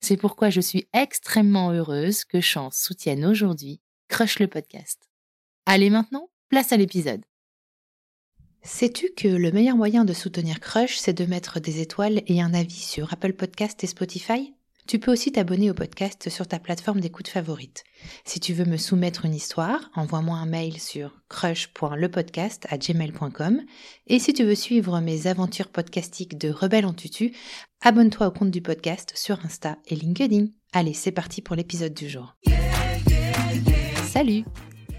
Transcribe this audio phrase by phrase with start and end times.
[0.00, 5.08] C'est pourquoi je suis extrêmement heureuse que Chance soutienne aujourd'hui Crush le podcast.
[5.66, 7.22] Allez maintenant, place à l'épisode.
[8.62, 12.52] Sais-tu que le meilleur moyen de soutenir Crush, c'est de mettre des étoiles et un
[12.54, 14.54] avis sur Apple Podcast et Spotify?
[14.86, 17.84] Tu peux aussi t'abonner au podcast sur ta plateforme d'écoute favorite.
[18.24, 23.60] Si tu veux me soumettre une histoire, envoie-moi un mail sur crush.lepodcast à gmail.com.
[24.08, 27.32] Et si tu veux suivre mes aventures podcastiques de Rebelle en tutu,
[27.82, 30.46] abonne-toi au compte du podcast sur Insta et LinkedIn.
[30.72, 32.36] Allez, c'est parti pour l'épisode du jour.
[34.04, 34.44] Salut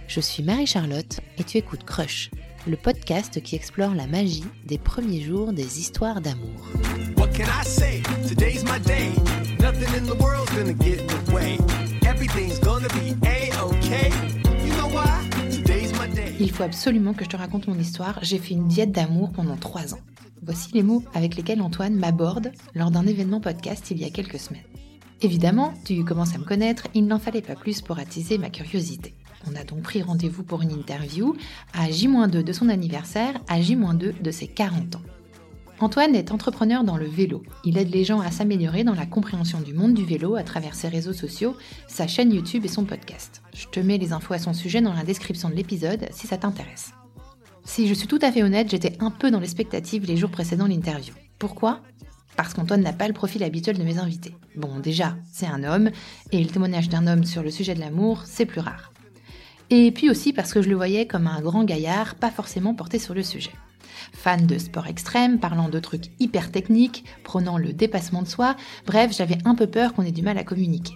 [0.07, 2.31] Je suis Marie-Charlotte et tu écoutes Crush
[2.67, 6.69] le podcast qui explore la magie des premiers jours des histoires d'amour.
[16.39, 18.19] Il faut absolument que je te raconte mon histoire.
[18.21, 19.99] J'ai fait une diète d'amour pendant trois ans.
[20.43, 24.39] Voici les mots avec lesquels Antoine m'aborde lors d'un événement podcast il y a quelques
[24.39, 24.63] semaines.
[25.21, 29.13] Évidemment, tu commences à me connaître, il n'en fallait pas plus pour attiser ma curiosité.
[29.47, 31.35] On a donc pris rendez-vous pour une interview
[31.73, 35.01] à J-2 de son anniversaire, à J-2 de ses 40 ans.
[35.79, 37.43] Antoine est entrepreneur dans le vélo.
[37.63, 40.75] Il aide les gens à s'améliorer dans la compréhension du monde du vélo à travers
[40.75, 41.55] ses réseaux sociaux,
[41.87, 43.41] sa chaîne YouTube et son podcast.
[43.53, 46.37] Je te mets les infos à son sujet dans la description de l'épisode si ça
[46.37, 46.93] t'intéresse.
[47.63, 50.67] Si je suis tout à fait honnête, j'étais un peu dans l'expectative les jours précédant
[50.67, 51.13] l'interview.
[51.39, 51.81] Pourquoi?
[52.35, 54.35] Parce qu'Antoine n'a pas le profil habituel de mes invités.
[54.55, 55.91] Bon, déjà, c'est un homme,
[56.31, 58.91] et le témoignage d'un homme sur le sujet de l'amour, c'est plus rare.
[59.69, 62.99] Et puis aussi parce que je le voyais comme un grand gaillard, pas forcément porté
[62.99, 63.51] sur le sujet.
[64.13, 68.55] Fan de sport extrême, parlant de trucs hyper techniques, prenant le dépassement de soi,
[68.85, 70.93] bref, j'avais un peu peur qu'on ait du mal à communiquer.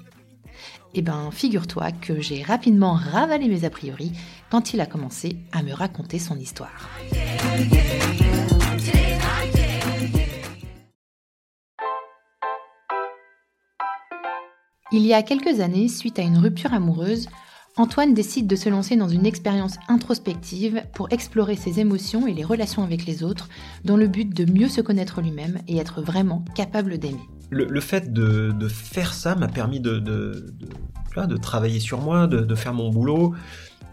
[0.98, 4.14] Eh ben, figure-toi que j'ai rapidement ravalé mes a priori
[4.50, 6.90] quand il a commencé à me raconter son histoire.
[14.94, 17.28] Il y a quelques années, suite à une rupture amoureuse,
[17.76, 22.46] Antoine décide de se lancer dans une expérience introspective pour explorer ses émotions et les
[22.46, 23.50] relations avec les autres,
[23.84, 27.28] dans le but de mieux se connaître lui-même et être vraiment capable d'aimer.
[27.52, 30.46] Le, fait de, faire ça m'a permis de,
[31.42, 33.36] travailler sur moi, de, faire mon boulot,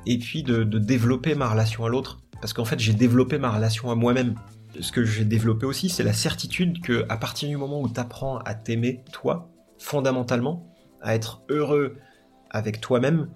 [0.07, 2.21] et puis de, développer ma relation à l'autre.
[2.41, 4.35] Parce qu'en fait, j'ai développé ma relation à moi-même.
[4.81, 8.01] Ce que j'ai développé aussi, c'est la certitude que à partir du moment où tu
[8.01, 10.67] apprends à t'aimer, toi, fondamentalement,
[11.03, 11.97] à être heureux
[12.51, 13.29] avec toi-même,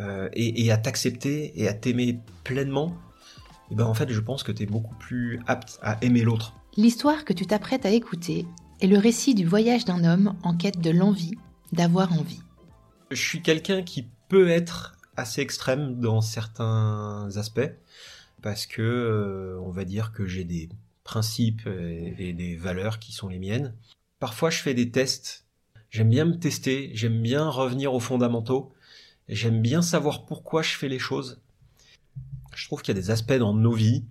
[0.00, 2.96] euh, et, à t'accepter et à t'aimer pleinement,
[3.70, 6.22] et eh ben en fait, je pense que tu es beaucoup plus apte à aimer
[6.22, 6.54] l'autre.
[6.76, 8.46] L'histoire que tu t'apprêtes à écouter
[8.86, 11.34] le récit du voyage d'un homme en quête de l'envie,
[11.72, 12.40] d'avoir envie.
[13.10, 17.72] Je suis quelqu'un qui peut être assez extrême dans certains aspects,
[18.42, 20.68] parce que euh, on va dire que j'ai des
[21.02, 23.74] principes et des valeurs qui sont les miennes.
[24.20, 25.46] Parfois, je fais des tests.
[25.90, 28.72] J'aime bien me tester, j'aime bien revenir aux fondamentaux.
[29.28, 31.40] J'aime bien savoir pourquoi je fais les choses.
[32.54, 34.04] Je trouve qu'il y a des aspects dans nos vies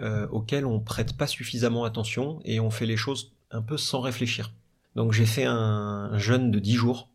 [0.00, 4.00] euh, auxquels on prête pas suffisamment attention et on fait les choses un peu sans
[4.00, 4.52] réfléchir.
[4.96, 7.08] Donc j'ai fait un jeûne de 10 jours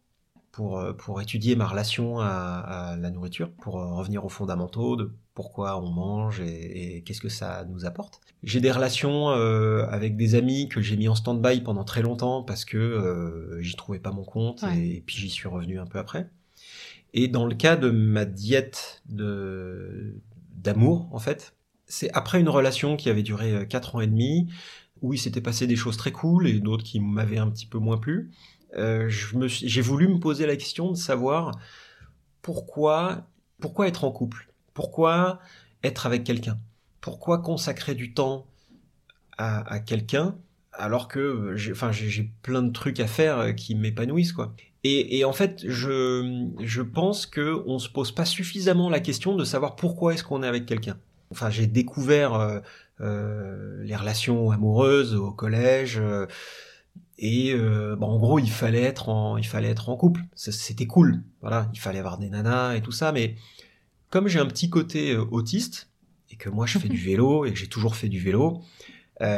[0.52, 5.12] pour, euh, pour étudier ma relation à, la nourriture, pour euh, revenir aux fondamentaux de
[5.34, 8.20] pourquoi on mange et, qu'est-ce que ça nous apporte.
[8.44, 12.66] J'ai des relations avec des amis que j'ai mis en stand-by pendant très longtemps parce
[12.66, 16.30] que j'y trouvais pas mon compte et, puis j'y suis revenu un peu après.
[17.14, 20.16] Et dans le cas de ma diète de
[20.56, 21.54] d'amour, en fait,
[21.86, 24.48] c'est après une relation qui avait duré 4 ans et demi,
[25.01, 27.78] où il s'était passé des choses très cool et d'autres qui m'avaient un petit peu
[27.78, 28.31] moins plu.
[28.78, 31.57] Euh, j'ai voulu me poser la question de savoir
[32.42, 33.28] pourquoi,
[33.60, 35.40] pourquoi être en couple, pourquoi
[35.84, 36.60] être avec quelqu'un,
[37.01, 38.46] pourquoi consacrer du temps
[39.38, 40.36] à, quelqu'un
[40.74, 44.54] alors que j'ai, plein de trucs à faire qui m'épanouissent quoi?
[44.86, 49.44] Et, en fait, je, je pense que on se pose pas suffisamment la question de
[49.44, 50.98] savoir pourquoi est-ce qu'on est avec quelqu'un.
[51.31, 52.62] Enfin, j'ai découvert euh, euh,
[53.00, 55.98] les relations amoureuses au collège.
[56.00, 56.28] Euh,
[57.18, 60.22] et euh, en gros, il fallait être en, il fallait être en couple.
[60.36, 61.22] C'était cool.
[61.42, 63.12] Voilà, il fallait avoir des nanas et tout ça.
[63.12, 63.36] Mais
[64.10, 65.90] comme j'ai un petit côté autiste
[66.30, 68.62] et que moi je fais du vélo et que j'ai toujours fait du vélo,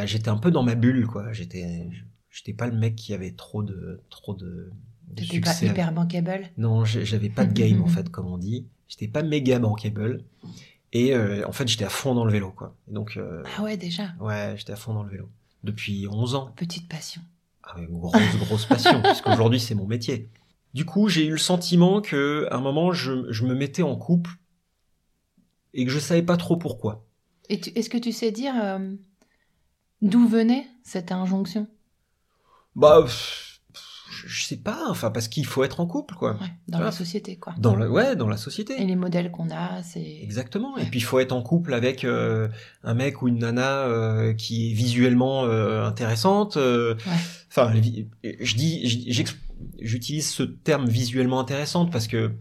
[0.06, 1.34] j'étais un peu dans ma bulle, quoi.
[1.34, 1.90] J'étais,
[2.30, 4.72] j'étais pas le mec qui avait trop de, trop de,
[5.08, 5.66] de succès.
[5.66, 6.52] pas hyper bankable?
[6.58, 8.68] Non, j'avais pas de game en fait, comme on dit.
[8.88, 10.24] J'étais pas méga bankable.
[10.94, 12.76] Et euh, en fait, j'étais à fond dans le vélo, quoi.
[12.88, 15.30] donc, euh, ah ouais, déjà Ouais, j'étais à fond dans le vélo.
[15.64, 16.54] Depuis 11 ans.
[16.56, 17.22] Petite passion.
[17.64, 20.30] Ah ouais, grosse, grosse passion, puisqu'aujourd'hui, c'est mon métier.
[20.74, 23.96] Du coup, j'ai eu le sentiment que, à un moment, je, je, me mettais en
[23.96, 24.32] couple
[25.74, 27.06] et que je savais pas trop pourquoi.
[27.50, 28.94] Et est-ce que tu sais dire euh,
[30.02, 31.68] d'où venait cette injonction?
[32.76, 33.06] Bah
[34.12, 36.38] je sais pas, enfin parce qu'il faut être en couple quoi.
[36.68, 37.54] dans la société quoi.
[37.58, 38.80] Dans le, ouais, dans la société.
[38.80, 40.78] Et les modèles qu'on a, c'est exactement.
[40.78, 42.50] Et puis il faut être en couple avec euh,
[42.84, 46.58] un mec ou une nana euh, qui est visuellement euh, intéressante.
[47.50, 49.26] Enfin, je dis,
[49.80, 52.32] j'utilise ce terme visuellement intéressante parce que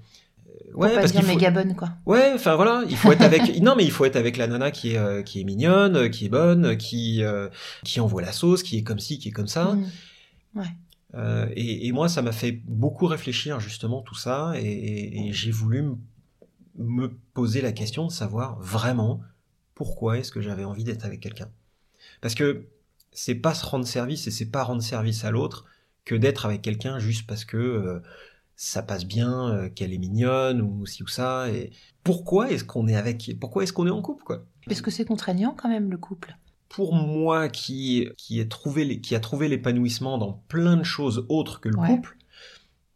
[0.75, 1.28] ouais, parce qu'il faut...
[1.28, 1.90] méga bonne quoi.
[2.06, 4.70] Ouais, enfin voilà, il faut être avec non mais il faut être avec la nana
[4.70, 7.23] qui est qui est mignonne, qui est bonne, qui
[7.84, 9.75] qui envoie la sauce, qui est comme ci, qui est comme ça.
[9.75, 9.87] Mmh.
[10.56, 10.66] Ouais.
[11.15, 15.85] Euh, et, moi, ça m'a fait beaucoup réfléchir justement tout ça, et, j'ai voulu
[16.77, 19.21] me poser la question de savoir vraiment
[19.75, 21.51] pourquoi est-ce que j'avais envie d'être avec quelqu'un.
[22.21, 22.67] Parce que
[23.12, 25.67] c'est pas se rendre service et c'est pas rendre service à l'autre
[26.05, 28.01] que d'être avec quelqu'un juste parce que euh,
[28.57, 31.51] ça passe bien, euh, qu'elle est mignonne ou ci ou ça.
[31.51, 31.71] Et
[32.05, 34.45] pourquoi est-ce qu'on est avec, pourquoi est-ce qu'on est en couple quoi?
[34.67, 36.37] Parce que c'est contraignant quand même le couple
[36.70, 41.69] pour moi qui, qui, trouvé qui a trouvé l'épanouissement dans plein de choses autres que
[41.69, 42.17] le couple,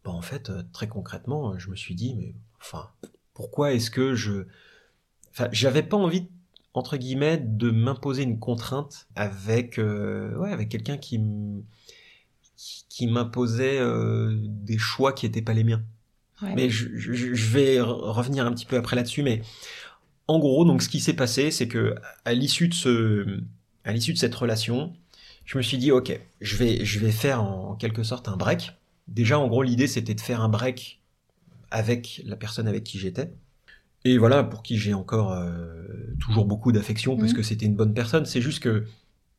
[0.05, 2.89] bah en fait, euh, très concrètement, euh, je me suis dit, mais enfin,
[3.33, 4.45] pourquoi est-ce que je...
[5.31, 6.29] Enfin, j'avais pas envie,
[6.73, 11.19] entre guillemets, de m'imposer une contrainte avec, euh, ouais, avec quelqu'un qui,
[12.87, 13.81] qui m'imposait
[14.31, 15.83] des choix qui étaient pas les miens.
[16.41, 19.41] Mais je, je, je, vais revenir un petit peu après là-dessus, mais
[20.27, 23.41] en gros, donc ce qui s'est passé, c'est que à l'issue de ce
[23.85, 24.93] à l'issue de cette relation,
[25.45, 28.73] je me suis dit, ok, je vais, je vais faire en quelque sorte un break.
[29.07, 31.01] Déjà, en gros, l'idée, c'était de faire un break
[31.71, 33.31] avec la personne avec qui j'étais.
[34.03, 35.87] Et voilà, pour qui j'ai encore euh,
[36.19, 37.37] toujours beaucoup d'affection, parce mhm.
[37.37, 38.25] que c'était une bonne personne.
[38.25, 38.85] C'est juste que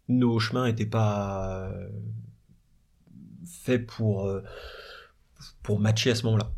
[0.08, 1.72] nos chemins n'étaient pas
[3.44, 4.42] faits pour, euh,
[5.62, 6.52] pour matcher à ce moment-là.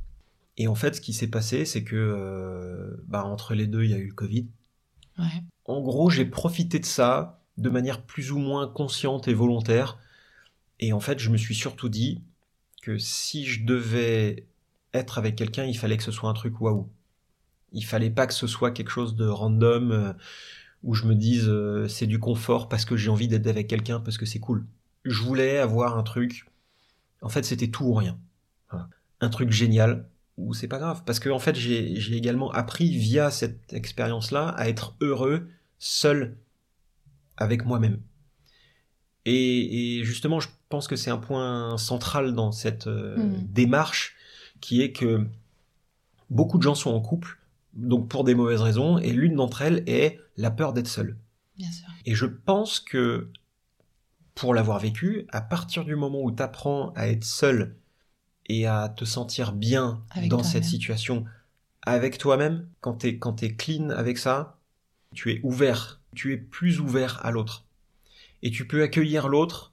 [0.59, 3.91] Et en fait, ce qui s'est passé, c'est que euh, bah, entre les deux, il
[3.91, 4.47] y a eu le Covid.
[5.19, 5.43] Ouais.
[5.65, 9.99] En gros, j'ai profité de ça de manière plus ou moins consciente et volontaire.
[10.81, 12.23] Et en fait, je me suis surtout dit
[12.83, 14.47] que si je devais
[14.95, 16.89] être avec quelqu'un, il fallait que ce soit un truc waouh.
[17.73, 20.13] Il fallait pas que ce soit quelque chose de random euh,
[20.85, 24.01] où je me dise euh, c'est du confort parce que j'ai envie d'être avec quelqu'un
[24.01, 24.65] parce que c'est cool.
[25.05, 26.47] Je voulais avoir un truc.
[27.21, 28.19] En fait, c'était tout ou rien.
[29.21, 33.33] Un truc génial ou c'est pas grave parce que en fait, j'ai également appris via
[33.33, 35.49] cette expérience-là à être heureux
[35.81, 36.37] seul
[37.39, 38.01] avec moi-même.
[39.25, 43.47] Et, justement, je pense que c'est un point central dans cette euh, hmm.
[43.53, 44.17] démarche,
[44.61, 45.27] qui est que
[46.31, 47.39] beaucoup de gens sont en couple,
[47.75, 51.17] donc pour des mauvaises raisons, et l'une d'entre elles est la peur d'être seul.
[52.07, 53.31] Et je pense que,
[54.35, 57.77] pour l'avoir vécu, à partir du moment où tu apprends à être seul
[58.47, 61.25] et à te sentir bien dans cette situation
[61.83, 64.59] avec toi-même, quand tu es, quand es clean avec ça,
[65.13, 67.65] tu es ouvert tu es plus ouvert à l'autre.
[68.43, 69.73] Et tu peux accueillir l'autre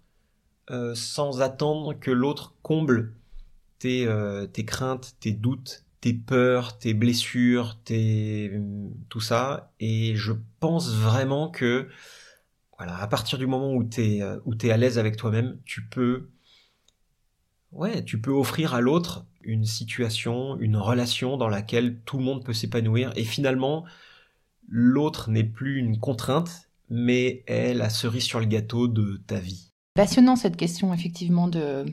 [0.72, 3.13] euh, sans attendre que l'autre comble
[3.80, 8.51] tes, euh, tes craintes, tes doutes, tes peurs, tes blessures, tes
[9.10, 9.72] tout ça.
[9.80, 11.88] Et je pense vraiment que
[12.77, 15.88] voilà, à partir du moment où t'es euh, où t'es à l'aise avec toi-même, tu
[15.88, 16.30] peux
[17.72, 22.44] ouais, tu peux offrir à l'autre une situation, une relation dans laquelle tout le monde
[22.44, 23.12] peut s'épanouir.
[23.15, 23.86] Et finalement,
[24.67, 29.72] l'autre n'est plus une contrainte, mais est la cerise sur le gâteau de ta vie.
[29.95, 31.86] Passionnant cette question, effectivement, de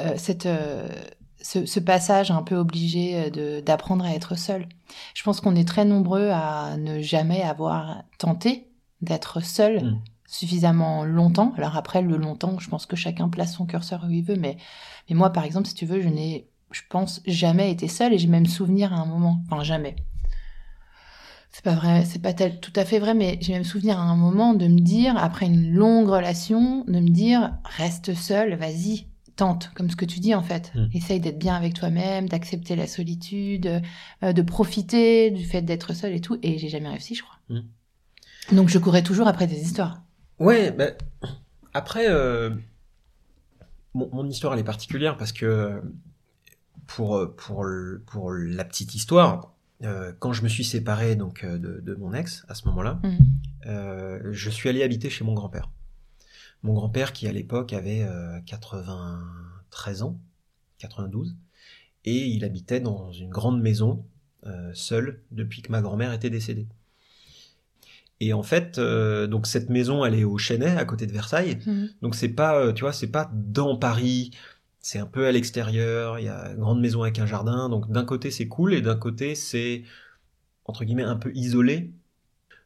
[0.00, 0.88] euh, cette, euh,
[1.40, 3.30] ce, passage un peu obligé
[3.62, 4.68] d'apprendre à être seul.
[5.14, 8.68] Je pense qu'on est très nombreux à ne jamais avoir tenté
[9.00, 10.02] d'être seul mm.
[10.26, 11.52] suffisamment longtemps.
[11.56, 14.56] Alors après, le longtemps, je pense que chacun place son curseur où il veut, mais,
[15.08, 18.18] mais moi, par exemple, si tu veux, je n'ai, je pense, jamais été seule et
[18.18, 19.96] j'ai même souvenir à un moment, enfin jamais.
[21.52, 24.14] C'est pas vrai, c'est pas tout à fait vrai, mais j'ai même souvenir à un
[24.14, 29.70] moment de me dire, après une longue relation, de me dire, reste seul, vas-y, tente,
[29.74, 30.70] comme ce que tu dis en fait.
[30.74, 30.86] Mm.
[30.94, 33.82] Essaye d'être bien avec toi-même, d'accepter la solitude,
[34.22, 36.38] euh, de profiter du fait d'être seul et tout.
[36.42, 37.38] Et j'ai jamais réussi, je crois.
[37.48, 37.60] Mm.
[38.52, 40.02] Donc je courais toujours après des histoires.
[40.38, 40.90] Ouais, bah,
[41.74, 42.50] après, euh,
[43.94, 45.82] mon, histoire elle est particulière parce que
[46.86, 47.66] pour, pour,
[48.06, 52.44] pour la petite histoire, euh, quand je me suis séparé donc euh, de, mon ex
[52.48, 54.32] à ce moment-là, mhm.
[54.32, 55.70] je suis allé habiter chez mon grand-père.
[56.62, 58.06] Mon grand-père qui à l'époque avait
[58.46, 60.20] 93 ans,
[60.78, 61.36] 92,
[62.04, 64.04] et il habitait dans une grande maison
[64.74, 66.66] seul depuis que ma grand-mère était décédée.
[68.20, 71.58] Et en fait, euh, donc cette maison, elle est au Chênay, à côté de Versailles.
[71.66, 71.88] Mhm.
[72.02, 74.30] Donc c'est pas, euh, tu vois, c'est pas dans Paris.
[74.80, 76.18] C'est un peu à l'extérieur.
[76.18, 77.68] Il y a une grande maison avec un jardin.
[77.68, 79.84] Donc d'un côté c'est cool et d'un côté c'est
[80.64, 81.92] entre guillemets un peu isolé.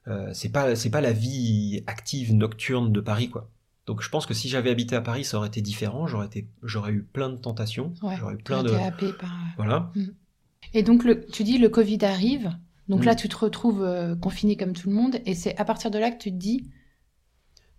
[0.06, 3.50] Euh, c'est pas, c'est pas la vie active nocturne de Paris, quoi.
[3.86, 6.06] Donc je pense que si j'avais habité à Paris, ça aurait été différent.
[6.06, 7.92] J'aurais été, j'aurais eu plein de tentations.
[8.00, 8.70] j'aurais eu plein de.
[8.70, 9.30] Happé par...
[9.56, 9.92] Voilà.
[9.94, 10.14] Mhm.
[10.72, 12.50] Et donc le, tu dis le Covid arrive.
[12.88, 13.16] Donc là, mm.
[13.16, 16.10] tu te retrouves euh, confiné comme tout le monde, et c'est à partir de là
[16.10, 16.68] que tu te dis.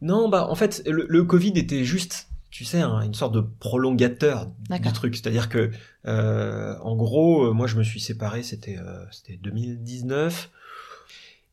[0.02, 4.94] Non, bah en fait, le, Covid était juste, tu sais, une sorte de prolongateur du
[4.94, 5.16] truc.
[5.16, 5.72] C'est-à-dire que,
[6.08, 8.78] euh, en gros, euh, moi, je me suis séparé, c'était
[9.12, 10.50] c'était 2019.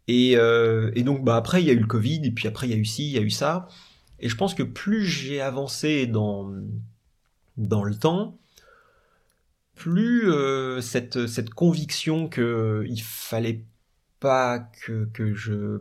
[0.09, 2.71] Et, et, donc, bah après, il y a eu le Covid, et puis après, il
[2.71, 3.68] y a eu ci, il y a eu ça.
[4.21, 6.52] Et je pense que plus j'ai avancé dans
[7.56, 8.38] dans le temps,
[9.75, 13.64] plus euh, cette, cette conviction que il fallait
[14.21, 15.80] pas que, que je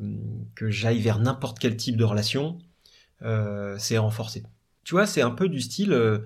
[0.55, 2.57] que j'aille vers n'importe quel type de relation
[3.21, 4.43] euh, c'est renforcé.
[4.83, 6.19] Tu vois, c'est un peu du style euh,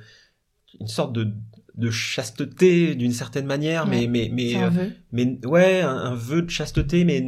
[0.80, 1.32] une sorte de,
[1.76, 4.92] de chasteté d'une certaine manière, mais mais mais un vœu.
[5.12, 7.26] mais ouais, un, vœu de chasteté, mais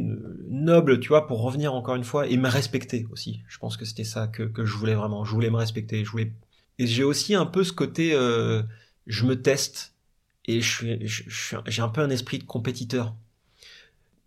[0.48, 3.42] noble, tu vois, pour revenir encore une fois et me respecter aussi.
[3.48, 5.24] Je pense que c'était ça que que je voulais vraiment.
[5.24, 6.04] Je voulais me respecter.
[6.04, 6.32] Je voulais
[6.78, 8.12] et j'ai aussi un peu ce côté,
[9.06, 9.94] je me teste
[10.44, 10.86] et je
[11.66, 13.14] j'ai un peu un esprit de compétiteur.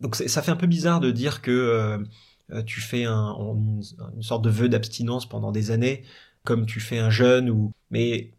[0.01, 1.51] Donc ça fait un peu bizarre de dire que
[2.51, 6.03] euh, tu fais un, une, sorte de vœu d'abstinence pendant des années,
[6.43, 7.71] comme tu fais un jeûne ou.
[7.89, 8.31] Mais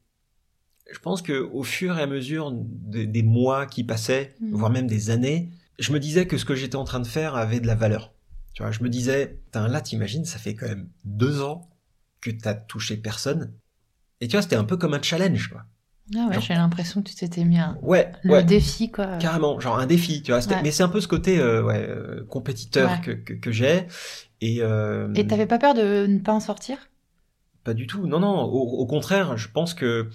[0.93, 4.55] je pense que au fur et à mesure des, mois qui passaient, mmh.
[4.55, 7.35] voire même des années, je me disais que ce que j'étais en train de faire
[7.35, 8.13] avait de la valeur.
[8.55, 11.71] Tu vois, je me disais, là, t'imagines, ça fait quand même deux ans
[12.21, 13.53] que t'as touché personne.
[14.21, 15.65] Et tu vois, c'était un peu comme un challenge, quoi.
[16.15, 19.17] Ah ouais, j'ai l'impression que tu t'étais mis un ouais, le défi quoi.
[19.19, 20.41] Carrément, genre un défi, tu vois.
[20.63, 23.87] Mais c'est un peu ce côté euh, ouais, euh, compétiteur que, que, que j'ai.
[24.41, 25.13] Et euh...
[25.15, 26.91] et t'avais pas peur de ne pas en sortir?
[27.65, 28.07] Pas du tout.
[28.07, 28.43] Non non.
[28.43, 30.09] Au, contraire, je pense que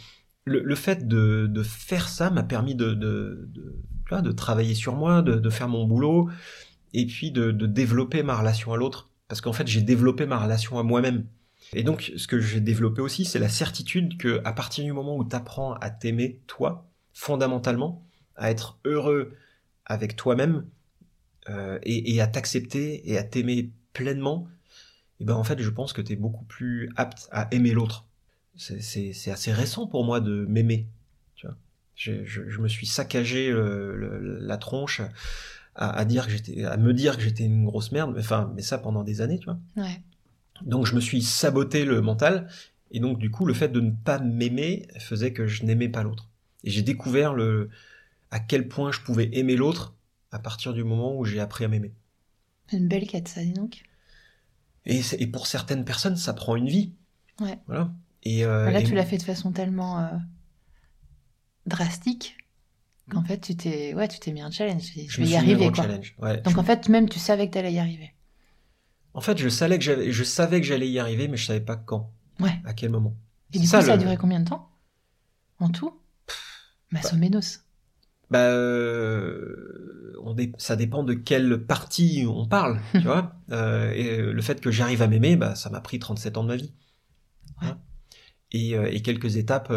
[0.46, 6.30] le, fait de, faire ça m'a permis de travailler sur moi, de, faire mon boulot,
[6.94, 9.10] et puis de, de développer ma relation à l'autre.
[9.28, 11.26] Parce qu'en fait, j'ai développé ma relation à moi-même.
[11.74, 15.18] Et donc, ce que j'ai développé aussi, c'est la certitude que à partir du moment
[15.18, 19.36] où tu apprends à t'aimer, toi, fondamentalement, à être heureux
[19.86, 20.66] avec toi-même
[21.50, 24.48] euh, et, à t'accepter et à t'aimer pleinement,
[25.20, 27.72] et eh ben en fait, je pense que tu es beaucoup plus apte à aimer
[27.72, 28.06] l'autre.
[28.56, 30.88] C'est assez récent pour moi de m'aimer.
[31.36, 31.56] Tu vois,
[31.96, 35.02] je, je, me suis saccagé la tronche
[35.74, 38.16] à, à dire que j'étais, à me dire que j'étais une grosse merde.
[38.18, 39.60] Enfin, mais ça pendant des années, tu vois.
[39.76, 40.02] Ouais.
[40.62, 42.48] Donc je me suis saboté le mental,
[42.92, 46.04] et donc du coup le fait de ne pas m'aimer faisait que je n'aimais pas
[46.04, 46.30] l'autre.
[46.64, 47.70] Et j'ai découvert le
[48.32, 49.96] à quel point je pouvais aimer l'autre
[50.32, 51.94] à partir du moment où j'ai appris à m'aimer.
[52.74, 53.84] Une belle quête ça, dis donc.
[54.88, 56.94] Et, et, pour certaines personnes, ça prend une vie.
[57.42, 57.60] Ouais.
[57.68, 57.92] Voilà.
[58.24, 60.08] Et euh, là, tu l'as fait de façon tellement euh,
[61.66, 62.38] drastique
[63.10, 64.82] qu'en fait, tu t'es, ouais, tu t'es mis un challenge.
[65.08, 65.86] Je, vais y arriver, quoi.
[66.20, 68.14] Ouais, Donc en fait, même tu savais que tu allais y arriver.
[69.14, 71.62] En fait, je savais que j'avais, je savais que j'allais y arriver, mais je savais
[71.62, 72.12] pas quand.
[72.40, 72.60] Ouais.
[72.66, 73.16] À quel moment.
[73.54, 74.70] Et du coup, ça, a duré combien de temps?
[75.60, 75.94] En tout?
[76.92, 77.00] Bah,
[78.30, 79.97] Bah, euh,
[80.28, 83.36] on ça dépend de quelle partie on parle, tu vois.
[83.52, 86.50] Euh, et le fait que j'arrive à m'aimer, bah, ça m'a pris 37 ans de
[86.50, 86.74] ma vie.
[87.62, 87.70] Ouais.
[88.52, 89.74] Et, euh, et, quelques étapes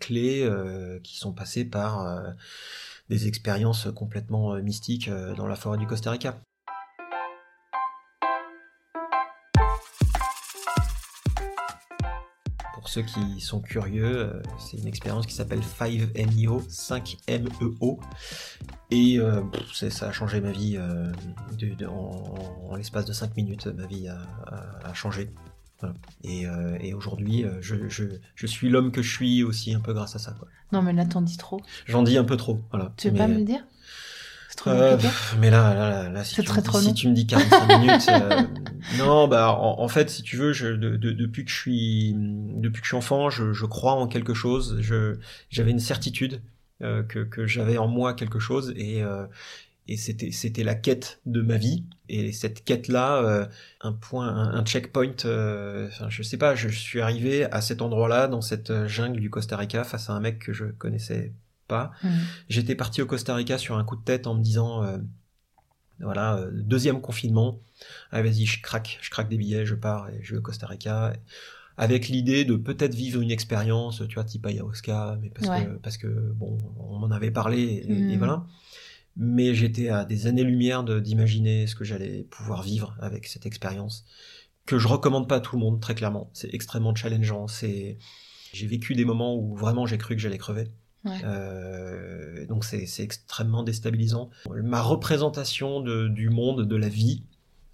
[0.00, 0.50] clés
[1.02, 2.22] qui sont passées par
[3.08, 6.40] des expériences complètement mystiques dans la forêt du Costa Rica.
[12.88, 17.98] Ceux qui sont curieux, euh, c'est une expérience qui s'appelle 5MEO, 5MEO.
[18.90, 19.42] Et euh,
[19.72, 20.78] ça a changé ma vie
[21.86, 23.66] en, l'espace de 5 minutes.
[23.66, 25.30] Ma vie a, changé.
[26.24, 26.46] Et,
[26.94, 30.34] aujourd'hui, je, suis l'homme que je suis aussi un peu grâce à ça.
[30.72, 31.60] Non, mais là, t'en dis trop.
[31.86, 32.60] J'en dis un peu trop.
[32.70, 32.92] Voilà.
[32.96, 33.64] Tu veux pas me le dire?
[34.66, 34.98] Euh,
[35.38, 38.42] mais là, là, là, si, tu, très, si tu me dis 45 minutes, euh,
[38.98, 42.90] non, bah en, fait, si tu veux, je, depuis que je suis, depuis que je
[42.90, 44.78] suis enfant, je, je crois en quelque chose.
[44.80, 45.18] Je,
[45.50, 46.42] j'avais une certitude
[46.82, 49.02] euh, que, que j'avais en moi quelque chose et
[49.90, 53.48] et c'était c'était la quête de ma vie et cette quête là
[53.80, 58.28] un point un, checkpoint enfin je sais pas je suis arrivé à cet endroit là
[58.28, 61.32] dans cette jungle du Costa Rica face à un mec que je connaissais
[61.68, 61.92] pas.
[62.02, 62.08] Mm.
[62.48, 64.98] J'étais parti au Costa Rica sur un coup de tête en me disant, euh,
[66.00, 67.60] voilà, euh, deuxième confinement,
[68.10, 70.66] ah, vas-y, je craque, je craque des billets, je pars et je vais au Costa
[70.66, 71.12] Rica.
[71.76, 75.96] Avec l'idée de peut-être vivre une expérience, tu vois, type ayahuasca, mais parce que, parce
[75.96, 78.18] que, bon, on m'en avait parlé et, mm.
[78.18, 78.44] voilà.
[79.16, 84.04] Mais j'étais à des années-lumière d'imaginer ce que j'allais pouvoir vivre avec cette expérience
[84.68, 86.30] que je recommande pas à tout le monde, très clairement.
[86.34, 87.48] C'est extrêmement challengeant.
[87.48, 87.98] C'est,
[88.52, 90.68] j'ai vécu des moments où vraiment j'ai cru que j'allais crever.
[91.06, 94.30] Euh, donc c'est extrêmement déstabilisant.
[94.48, 97.22] Ma représentation de, du monde, de la vie,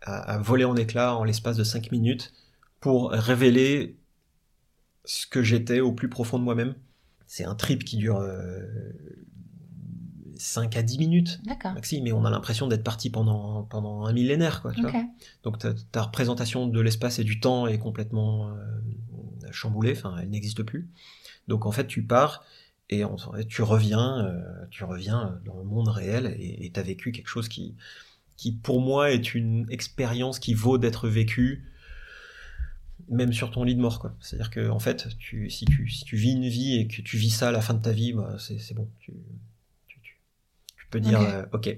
[0.02, 2.32] a, volé en éclats en l'espace de 5 minutes
[2.80, 3.96] pour révéler
[5.04, 6.74] ce que j'étais au plus profond de moi-même.
[7.26, 8.22] C'est un trip qui dure
[10.36, 14.12] 5 euh, à 10 minutes, maxi, mais on a l'impression d'être parti pendant, pendant un
[14.12, 14.60] millénaire.
[14.60, 14.92] Quoi, tu vois
[15.42, 15.58] Donc
[15.90, 18.52] ta, représentation de l'espace et du temps est complètement euh,
[19.50, 20.90] chamboulée, enfin elle n'existe plus.
[21.48, 22.44] Donc en fait tu pars
[22.90, 23.02] et
[23.48, 27.48] tu reviens, euh, tu reviens dans le monde réel et tu as vécu quelque chose
[27.48, 27.74] qui,
[28.36, 31.64] qui, pour moi, est une expérience qui vaut d'être vécue,
[33.08, 34.10] même sur ton lit de mort.
[34.20, 37.16] C'est-à-dire que, en fait, tu, si, tu, si tu vis une vie et que tu
[37.16, 38.88] vis ça à la fin de ta vie, bah, c'est bon.
[38.98, 39.12] Tu,
[39.88, 41.76] tu, tu, peux dire, euh, ok.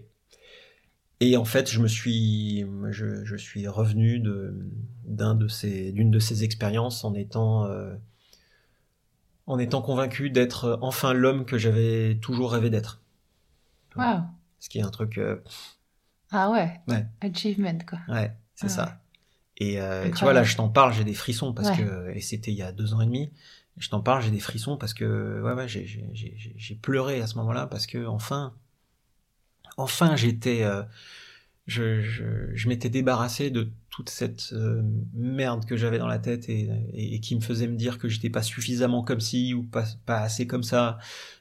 [1.20, 4.70] Et en fait, je me suis, je, je suis revenu d'une
[5.06, 7.64] de, de, ces, de ces expériences en étant.
[7.66, 7.94] Euh,
[9.46, 13.00] en étant convaincu d'être euh, enfin l'homme que j'avais toujours rêvé d'être.
[13.96, 14.22] Wow.
[14.58, 15.18] Ce qui est un truc.
[15.18, 15.42] Euh,
[16.30, 16.80] ah ouais.
[17.20, 17.98] Achievement quoi.
[18.08, 19.00] Ouais, c'est ah ça.
[19.58, 22.50] Et euh, tu vois là, je t'en parle, j'ai des frissons parce que et c'était
[22.50, 23.32] il y a deux ans et demi.
[23.78, 27.66] Je t'en parle, j'ai des frissons parce que ouais ouais, j'ai pleuré à ce moment-là
[27.66, 28.54] parce que enfin,
[29.76, 30.64] enfin j'étais
[31.66, 34.82] je, je, m'étais débarrassé de toute cette euh,
[35.14, 38.28] merde que j'avais dans la tête et, et, qui me faisait me dire que j'étais
[38.28, 40.98] pas suffisamment comme ci ou pas, pas assez comme ça,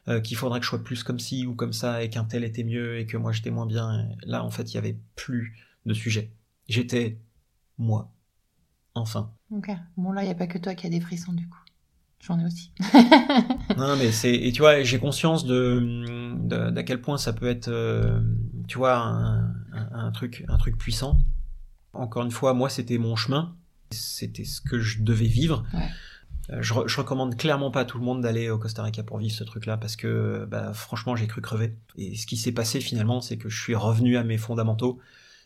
[0.07, 2.45] euh, qu'il faudrait que je sois plus comme ci ou comme ça et qu'un tel
[2.45, 4.07] était mieux et que moi j'étais moins bien.
[4.23, 6.31] Là, en fait, il y avait plus de sujet.
[6.69, 7.19] J'étais
[7.77, 8.13] moi.
[8.93, 9.33] Enfin.
[9.51, 9.69] Ok.
[9.97, 11.59] Bon, là, il n'y a pas que toi qui a des frissons du coup.
[12.21, 12.71] J'en ai aussi.
[13.77, 14.33] non, mais c'est.
[14.33, 16.37] Et tu vois, j'ai conscience de,
[16.71, 18.21] d'à quel point ça peut être, euh,
[18.69, 21.19] tu vois, un, un, truc, un truc puissant.
[21.95, 23.55] Encore une fois, moi, c'était mon chemin.
[23.91, 25.65] C'était ce que je devais vivre.
[26.51, 29.17] Euh, je, je, recommande clairement pas à tout le monde d'aller au Costa Rica pour
[29.17, 31.75] vivre ce truc-là parce que, bah, franchement, j'ai cru crever.
[31.97, 34.99] Et ce qui s'est passé finalement, c'est que je suis revenu à mes fondamentaux.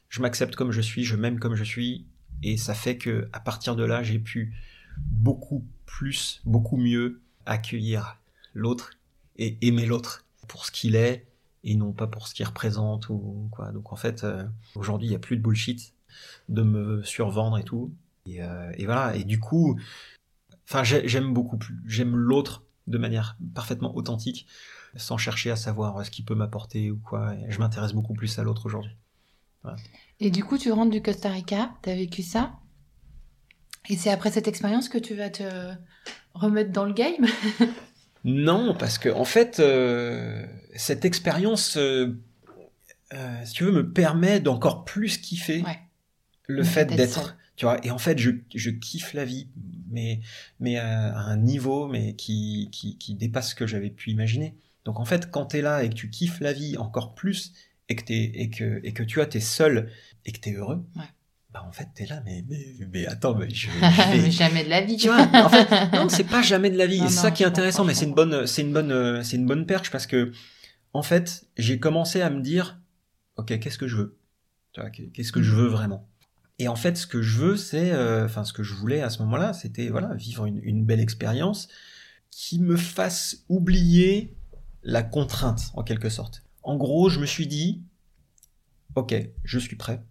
[0.09, 2.05] Je m'accepte comme je suis, je m'aime comme je suis,
[2.43, 4.53] et ça fait que à partir de là, j'ai pu
[4.97, 8.17] beaucoup plus, beaucoup mieux accueillir
[8.53, 8.91] l'autre
[9.37, 11.27] et aimer l'autre pour ce qu'il est
[11.63, 13.71] et non pas pour ce qu'il représente ou quoi.
[13.71, 14.43] Donc en fait, euh,
[14.75, 15.93] aujourd'hui, il n'y a plus de bullshit
[16.47, 17.93] de me survendre et tout.
[18.25, 19.15] Et, euh, voilà.
[19.15, 19.79] Et du coup,
[20.67, 24.47] enfin, j'aime beaucoup plus, j'aime l'autre de manière parfaitement authentique,
[24.95, 27.35] sans chercher à savoir ce qu'il peut m'apporter ou quoi.
[27.35, 28.95] Et je m'intéresse beaucoup plus à l'autre aujourd'hui.
[30.19, 32.53] Et du coup, tu rentres du Costa Rica, tu as vécu ça
[33.89, 35.43] et c'est après cette expérience que tu vas te
[36.33, 37.25] remettre dans le game?
[38.25, 40.45] Non, parce que en fait, euh,
[40.75, 42.19] cette expérience, euh,
[43.13, 45.63] euh, si tu veux, me permet d'encore plus kiffer
[46.49, 47.37] le fait d'être.
[47.55, 49.49] Tu vois, et en fait, je, je kiffe la vie,
[49.89, 50.21] mais,
[50.59, 54.55] mais à, un niveau mais qui, qui, qui dépasse ce que j'avais pu imaginer.
[54.85, 57.53] Donc en fait, quand tu es là et que tu kiffes la vie encore plus,
[57.89, 59.91] et que, es, et que, et que tu as, t'es seul,
[60.25, 60.85] et que tu es heureux,
[61.51, 63.69] bah en fait t'es là mais, mais mais attends mais je,
[64.21, 64.29] vais...
[64.29, 64.97] jamais de la vie.
[64.97, 66.99] Tu vois en fait non c'est pas jamais de la vie.
[66.99, 69.65] C'est ça qui est intéressant mais c'est une bonne c'est une bonne c'est une bonne
[69.65, 70.31] perche parce que
[70.93, 72.79] en fait j'ai commencé à me dire
[73.35, 74.19] ok qu'est-ce que je veux?
[75.13, 76.07] Qu'est-ce que je veux vraiment?
[76.59, 79.09] Et en fait ce que je veux c'est euh, enfin ce que je voulais à
[79.09, 81.69] ce moment-là c'était voilà vivre une, une belle expérience
[82.29, 84.35] qui me fasse oublier
[84.83, 86.43] la contrainte en quelque sorte.
[86.61, 87.81] En gros je me suis dit
[88.95, 90.03] ok je suis prêt.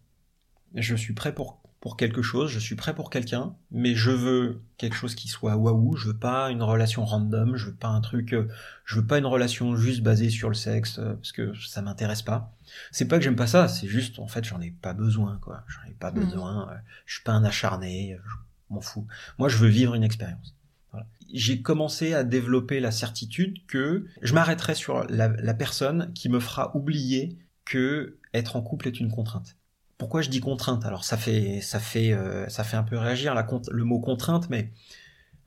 [0.74, 4.60] Je suis prêt pour pour quelque chose, je suis prêt pour quelqu'un, mais je veux
[4.78, 8.00] quelque chose qui soit waouh, je veux pas une relation random, je veux pas un
[8.00, 8.48] truc, euh,
[8.84, 12.22] je veux pas une relation juste basée sur le sexe, euh, parce que ça m'intéresse
[12.22, 12.52] pas.
[12.90, 15.62] C'est pas que j'aime pas ça, c'est juste, en fait, j'en ai pas besoin, quoi.
[15.68, 16.24] J'en ai pas Mhm.
[16.24, 16.74] besoin, euh,
[17.06, 19.06] je suis pas un acharné, je m'en fous.
[19.38, 20.56] Moi, je veux vivre une expérience.
[20.90, 21.06] Voilà.
[21.32, 26.40] J'ai commencé à développer la certitude que je m'arrêterai sur la, la personne qui me
[26.40, 29.54] fera oublier que être en couple est une contrainte.
[29.98, 30.84] Pourquoi je dis contrainte?
[30.84, 34.48] Alors ça fait ça fait euh, ça fait un peu réagir la le mot contrainte,
[34.48, 34.72] mais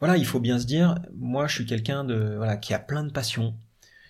[0.01, 3.03] voilà, il faut bien se dire, moi je suis quelqu'un de voilà qui a plein
[3.03, 3.55] de passions.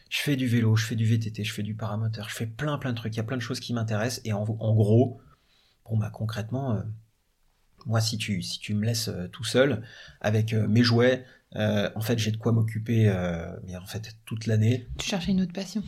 [0.09, 2.77] Je fais du vélo, je fais du VTT, je fais du paramoteur, je fais plein
[2.77, 3.13] plein de trucs.
[3.13, 5.21] Il y a plein de choses qui m'intéressent et en, gros,
[5.85, 6.81] bon bah concrètement, euh,
[7.85, 9.83] moi si tu si tu me laisses euh, tout seul
[10.21, 11.25] avec euh, mes jouets,
[11.57, 13.13] euh, en fait j'ai de quoi m'occuper,
[13.65, 14.87] mais en fait toute l'année.
[14.97, 15.83] Tu cherchais une autre passion.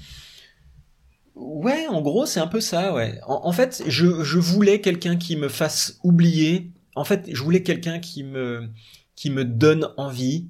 [1.35, 3.19] Ouais, en gros, c'est un peu ça, ouais.
[3.27, 6.71] En, en fait, je, je voulais quelqu'un qui me fasse oublier.
[6.95, 8.69] En fait, je voulais quelqu'un qui me,
[9.15, 10.47] qui me donne envie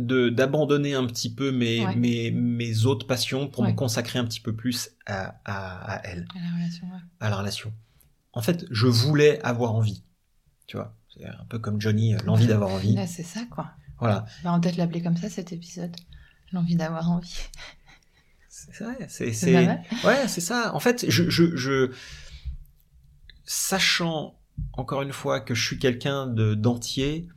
[0.00, 1.94] de d'abandonner un petit peu mes, Ouais.
[1.96, 3.70] mes, mes autres passions pour Ouais.
[3.70, 7.00] me consacrer un petit peu plus à, à, à elle, À la relation, ouais.
[7.20, 7.72] à la relation.
[8.32, 10.02] En fait, je voulais avoir envie.
[10.66, 12.94] Tu vois, c'est un peu comme Johnny, euh, l'envie d'avoir envie.
[12.94, 13.70] Là, c'est ça, quoi.
[13.98, 14.24] Voilà.
[14.44, 15.94] Bah, on va peut-être l'appeler comme ça, cet épisode.
[16.52, 17.34] L'envie d'avoir envie.
[19.08, 19.66] C'est c'est.
[20.04, 20.74] Ouais, c'est ça.
[20.74, 21.90] En fait, je, je, je,
[23.44, 24.38] sachant
[24.72, 27.28] encore une fois que je suis quelqu'un de d'entier,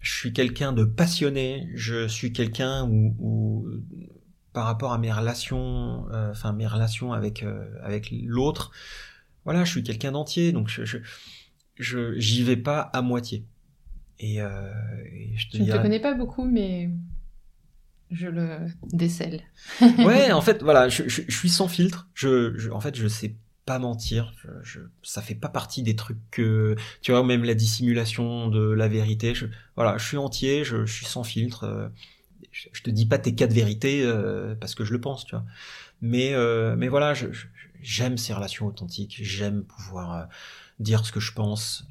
[0.00, 3.68] je suis quelqu'un de passionné, je suis quelqu'un où, où,
[4.52, 8.70] par rapport à mes relations, euh, enfin mes relations avec euh, avec l'autre,
[9.44, 10.98] voilà, je suis quelqu'un d'entier, donc je je
[11.76, 13.44] je j'y vais pas à moitié.
[14.18, 14.72] Et, euh,
[15.12, 16.88] et je te Je ne te connais pas beaucoup, mais
[18.10, 19.42] je le décèle.
[19.80, 22.08] ouais, en fait, voilà, je, suis sans filtre.
[22.14, 24.32] Je, en fait, je sais pas mentir.
[24.62, 28.88] Je, ça fait pas partie des trucs que, tu vois, même la dissimulation de la
[28.88, 29.34] vérité.
[29.34, 31.64] Je, voilà, je suis entier, je, suis sans filtre.
[31.64, 31.88] euh,
[32.52, 35.44] Je, te dis pas tes quatre vérités euh, parce que je le pense, tu vois.
[36.00, 37.12] Mais, euh, mais voilà,
[37.82, 39.18] j'aime ces relations authentiques.
[39.20, 40.24] J'aime pouvoir euh,
[40.78, 41.86] dire ce que je pense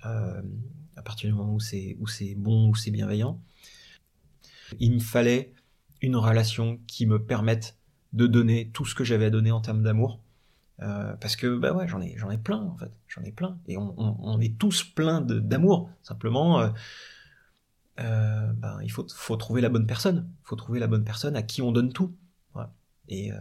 [0.95, 3.41] à partir du moment où c'est où c'est bon, où c'est bienveillant.
[4.80, 5.54] Il me fallait
[6.01, 7.77] une relation qui me permette
[8.13, 10.19] de donner tout ce que j'avais à donner en termes d'amour.
[10.81, 13.58] Euh, parce que bah ouais, j'en ai j'en ai plein en fait, j'en ai plein
[13.65, 15.89] et on, on, on est tous pleins d'amour.
[16.03, 16.69] Simplement, euh,
[18.01, 20.27] euh, ben, il faut faut trouver la bonne personne.
[20.43, 22.13] Il faut trouver la bonne personne à qui on donne tout.
[22.53, 22.73] Voilà.
[23.08, 23.38] Et euh,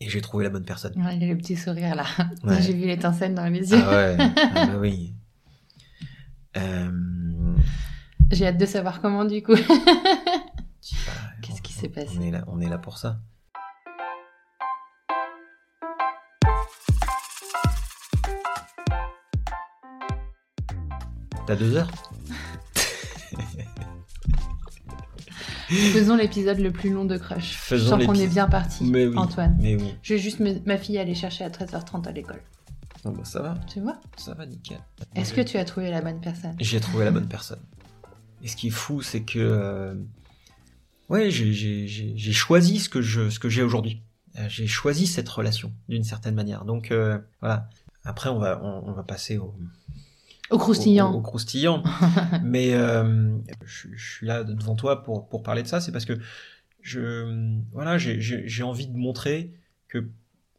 [0.00, 0.94] et j'ai trouvé la bonne personne.
[1.00, 2.06] Ouais, il a le petit sourire là.
[2.42, 2.60] Ouais.
[2.62, 3.78] J'ai vu l'étincelle dans les yeux.
[3.84, 4.16] Ah ouais,
[4.54, 5.14] ah bah oui.
[6.56, 7.54] Euh,
[8.30, 9.54] J'ai hâte de savoir comment du coup.
[9.56, 12.96] je sais pas, Qu'est-ce on- qui s'est passé On est là, on est là pour
[12.98, 13.18] ça.
[21.46, 21.90] T'as deux heures
[25.68, 27.56] Faisons l'épisode le plus long de Crush.
[27.56, 29.16] Faisons Je sens qu'on est bien parti, Mais oui.
[29.16, 29.56] Antoine.
[29.58, 29.94] Mais oui.
[30.02, 32.42] Je vais juste me- ma fille aller chercher à 13h30 à l'école.
[33.06, 33.98] Ah bah ça va, Tu vois?
[34.18, 34.78] Ça va nickel.
[35.14, 36.54] Est-ce que tu as trouvé la bonne personne?
[36.60, 37.62] J'ai trouvé la bonne personne.
[38.42, 39.94] Et ce qui est fou, c'est que euh,
[41.12, 44.02] ouais, j'ai- choisi ce que je ce que j'ai aujourd'hui.
[44.38, 46.64] Euh, J'ai choisi cette relation d'une certaine manière.
[46.64, 47.68] Donc euh, voilà.
[48.04, 49.54] Après, on va on, on va passer au,
[50.50, 51.12] Au croustillant.
[51.12, 51.82] au, au croustillant.
[52.42, 56.04] Mais euh, je, je suis là devant toi pour, pour parler de ça, c'est parce
[56.06, 56.18] que
[56.80, 59.52] je, voilà, j'ai- envie de montrer
[59.88, 60.08] que,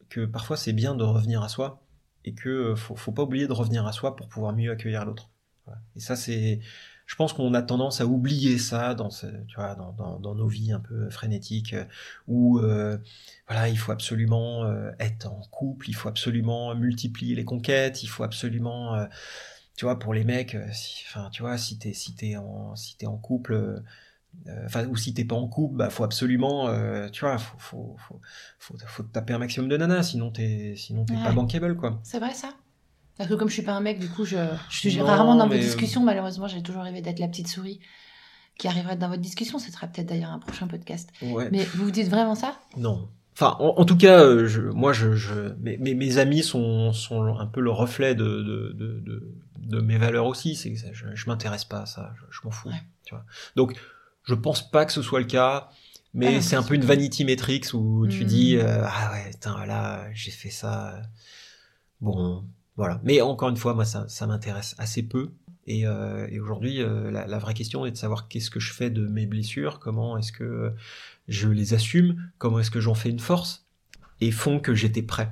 [0.10, 1.82] que parfois c'est bien de revenir à soi
[2.26, 5.30] et que faut, faut pas oublier de revenir à soi pour pouvoir mieux accueillir l'autre.
[5.66, 5.82] Voilà.
[5.96, 6.60] Et ça, c'est,
[7.06, 10.36] je pense qu'on a tendance à oublier ça dans, ce, tu vois, dans, dans, dans
[10.36, 11.86] nos vies un peu frénétiques euh,
[12.28, 12.98] où euh,
[13.48, 18.08] voilà, il faut absolument euh, être en couple, il faut absolument multiplier les conquêtes, il
[18.08, 19.06] faut absolument euh,
[19.76, 22.96] tu vois, pour les mecs, si, enfin, tu vois, si t'es si t'es en si
[23.08, 23.82] en couple,
[24.66, 27.96] enfin, ou si t'es pas en couple, bah faut absolument, euh, tu vois, faut faut,
[27.98, 28.20] faut
[28.60, 32.00] faut faut te taper un maximum de nanas, sinon t'es sinon t'es pas bankable quoi.
[32.04, 32.54] C'est vrai ça
[33.18, 34.38] Parce que comme je suis pas un mec, du coup, je,
[34.70, 36.02] je suis Non, rarement dans vos mais- euh, discussions.
[36.04, 37.80] Malheureusement, j'ai toujours rêvé d'être la petite souris
[38.58, 39.60] qui arriverait dans votre discussion.
[39.60, 41.10] Ce sera peut-être d'ailleurs un prochain podcast.
[41.22, 41.50] Ouais.
[41.52, 42.58] Mais vous vous dites vraiment ça?
[42.78, 43.08] Non.
[43.36, 47.48] Enfin, en, en tout cas, euh, je, moi, je, je mes, amis sont, sont un
[47.48, 50.56] peu le reflet de, de, de, de, de mes valeurs aussi.
[50.56, 52.70] C'est que ça, je, je m'intéresse pas à ça, je, je m'en fous.
[52.70, 52.82] Ouais.
[53.06, 53.26] Tu vois.
[53.56, 53.74] Donc,
[54.24, 55.70] je pense pas que ce soit le cas,
[56.14, 58.28] mais Ah, c'est un peu une vanity metrics où tu Hmm.
[58.28, 61.02] dis euh, ah ouais, putain, voilà, j'ai fait ça.
[62.02, 62.44] Bon,
[62.76, 63.00] voilà.
[63.04, 65.32] Mais encore une fois, moi, ça, ça m'intéresse assez peu.
[65.66, 68.74] Et, euh, et aujourd'hui, euh, la, la vraie question est de savoir qu'est-ce que je
[68.74, 70.74] fais de mes blessures, comment est-ce que
[71.30, 73.66] je les assume, comment est-ce que j'en fais une force,
[74.20, 75.32] et font que j'étais prêt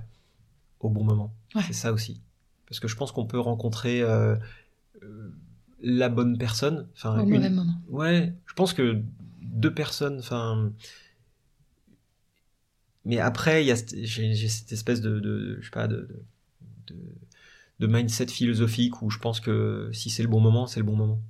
[0.80, 1.34] au bon moment.
[1.56, 1.64] Ouais.
[1.68, 2.22] C'est ça aussi.
[2.68, 4.38] parce que je pense qu'on peut rencontrer euh,
[5.82, 6.88] la bonne personne.
[7.04, 7.76] Au une- mauvais moment.
[7.90, 9.02] Ouais, je pense que
[9.42, 10.72] deux personnes, enfin.
[13.04, 15.88] Mais après, il y a cette- j'ai j'ai cette espèce de, de- je sais pas,
[15.88, 16.08] de,
[16.88, 17.16] de, de-
[17.82, 20.96] de mindset philosophique où je pense que si c'est le bon moment, c'est le bon
[20.96, 21.22] moment.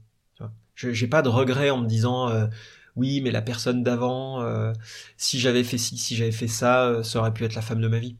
[0.75, 2.47] Je- J'ai pas de regret en me disant, euh,
[2.95, 4.73] oui, mais la personne d'avant, euh,
[5.17, 7.81] si j'avais fait ci, si j'avais fait ça, euh, ça aurait pu être la femme
[7.81, 8.15] de ma vie.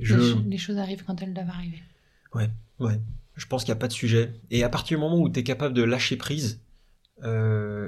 [0.00, 1.82] Je, Les, cho- les choses arrivent quand elles doivent arriver.
[2.34, 3.00] Ouais,
[3.36, 4.34] je pense qu'il n'y a pas de sujet.
[4.50, 6.60] Et à partir du moment où tu es capable de lâcher prise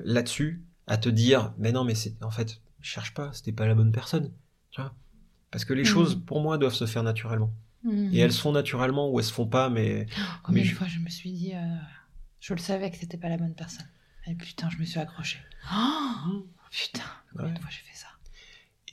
[0.05, 3.75] là-dessus, à te dire, mais non, mais c'est en fait, cherche pas, c'était pas la
[3.75, 4.33] bonne personne.
[4.71, 4.95] Tu vois
[5.51, 5.87] Parce que les Mhm.
[5.87, 7.53] choses, pour moi, doivent se faire naturellement.
[7.85, 8.11] Mhm.
[8.13, 10.07] Et elles se font naturellement ou elles se font pas, mais
[10.43, 11.61] Combien mais de je- fois je me suis dit, euh,
[12.41, 13.87] je le savais que c'était pas la bonne personne.
[14.27, 15.39] Et putain, je me suis accrochée.
[15.73, 17.03] Oh, putain,
[17.37, 18.09] combien de fois j'ai fait ça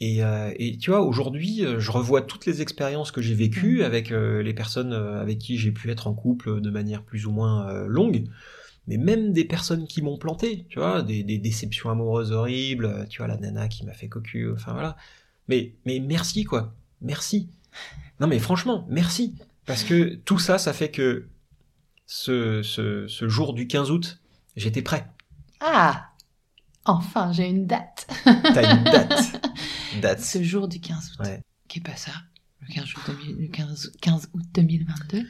[0.01, 3.79] Et, euh, et tu vois, aujourd'hui, euh, je revois toutes les expériences que j'ai vécues
[3.79, 3.85] Mhm.
[3.85, 7.31] avec euh, les personnes avec qui j'ai pu être en couple de manière plus ou
[7.31, 8.25] moins longue.
[8.87, 13.17] Mais même des personnes qui m'ont planté, tu vois, des, des déceptions amoureuses horribles, tu
[13.17, 14.95] vois, la nana qui m'a fait cocu, enfin voilà.
[15.47, 16.75] Mais, mais merci, quoi.
[17.01, 17.49] Merci.
[18.19, 19.35] Non, mais franchement, merci.
[19.65, 21.27] Parce que tout ça, ça fait que
[22.05, 24.19] ce, ce, ce jour du 15 août,
[24.55, 25.07] j'étais prêt.
[25.59, 26.09] Ah
[26.85, 28.07] Enfin, j'ai une date.
[28.23, 29.41] T'as une date.
[30.01, 30.19] Date.
[30.21, 31.25] Ce jour du 15 août.
[31.25, 31.41] Ouais.
[31.67, 32.11] Qui est pas ça
[32.67, 35.23] le 15, août 2000 le 15 15 août 2022.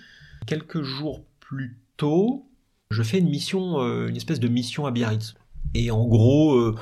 [0.45, 2.49] quelques jours plus tôt,
[2.91, 5.35] je fais une mission, euh, une espèce de mission à Biarritz.
[5.73, 6.75] Et en gros, euh,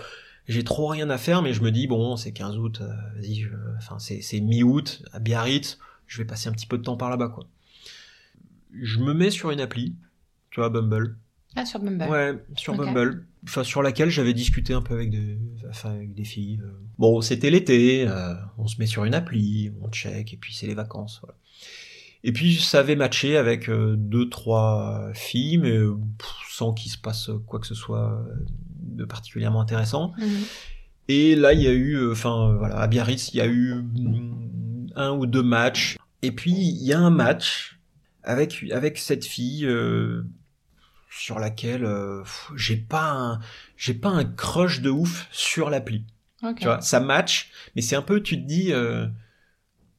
[0.48, 3.36] j'ai trop rien à faire, mais je me dis, bon, c'est 15 août, euh, vas-y,
[3.42, 5.78] je- enfin, c'est, c'est mi-août à Biarritz,
[6.08, 7.48] je vais passer un petit peu de temps par là-bas, quoi.
[8.82, 9.96] Je me mets sur une appli,
[10.50, 11.16] tu vois, Bumble.
[11.56, 12.06] Ah, sur Bumble.
[12.10, 12.76] Ouais, sur.
[12.76, 13.26] Bumble.
[13.46, 15.38] Enfin, sur laquelle j'avais discuté un peu avec des,
[15.70, 16.60] enfin, avec des filles.
[16.64, 16.72] euh.
[16.98, 20.66] Bon, c'était l'été, euh, on se met sur une appli, on check, et puis c'est
[20.66, 21.38] les vacances, voilà.
[22.24, 25.96] Et puis ça avait matché avec euh, deux, trois filles, mais euh,
[26.50, 28.26] sans qu'il se passe quoi que ce soit
[28.84, 30.14] de particulièrement intéressant.
[30.18, 30.28] Mhm.
[31.10, 33.74] Et là, il y a eu, euh, enfin voilà, à Biarritz, il y a eu
[33.74, 35.98] mm, un ou deux matchs.
[36.22, 37.80] Et puis il y a un match
[38.24, 40.24] avec avec cette fille euh,
[41.12, 42.24] sur laquelle euh,
[42.56, 43.40] j'ai pas un
[43.76, 46.06] j'ai pas un crush de ouf sur l'appli.
[46.42, 46.60] Ok.
[46.60, 49.08] Tu vois, ça match, mais c'est un peu, tu te dis, euh,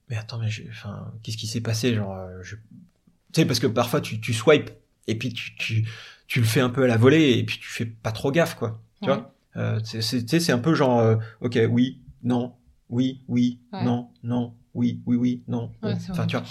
[0.09, 3.67] mais attends, mais enfin, qu'est-ce qui s'est passé, genre, euh, je- tu sais, parce que
[3.67, 4.71] parfois tu, tu swipes
[5.07, 5.89] et puis tu, tu,
[6.27, 8.55] tu le fais un peu à la volée et puis tu fais pas trop gaffe,
[8.57, 8.81] quoi.
[9.03, 9.17] Tu Ouais.
[9.17, 12.55] vois, Euh, c'est, c'est, tu sais, c'est un peu genre, euh, ok, oui, non,
[12.91, 13.85] oui, oui, Ouais.
[13.85, 15.71] non, non, oui, oui, oui, non.
[15.83, 16.45] Ouais, Enfin, tu vois.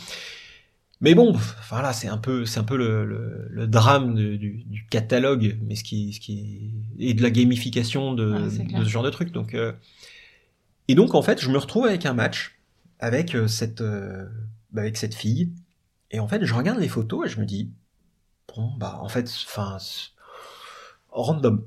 [1.02, 4.38] Mais bon, enfin là, c'est un peu, c'est un peu le, le, le drame de-
[4.38, 9.04] du, du catalogue, mais ce qui, ce qui et de la gamification de ce genre
[9.04, 9.32] de truc.
[9.34, 9.74] Donc, euh,
[10.88, 12.58] et donc en fait, je me retrouve avec un match
[13.00, 14.26] avec euh, cette, euh,
[14.72, 15.52] bah, avec cette fille,
[16.12, 17.72] et en fait, je regarde les photos et je me dis,
[18.48, 19.78] bon bah en fait, enfin,
[21.12, 21.64] random.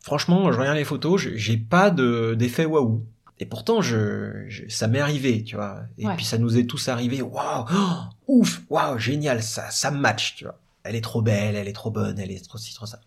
[0.00, 3.06] Franchement, je regarde les photos, j'ai- pas de d'effet waouh.
[3.40, 5.82] Et pourtant, je, je- ça m'est arrivé, tu vois.
[5.98, 6.16] Et Ouais.
[6.16, 7.20] puis ça nous est tous arrivé.
[7.22, 7.96] Waouh, oh,
[8.28, 10.58] ouf, waouh, génial, ça, ça match, tu vois.
[10.84, 13.00] Elle est trop belle, elle est trop bonne, elle est trop ci, trop ça.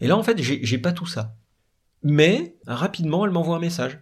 [0.00, 1.34] Et là, en fait, j'ai j'ai pas tout ça.
[2.02, 3.98] Mais rapidement, elle m'envoie un message.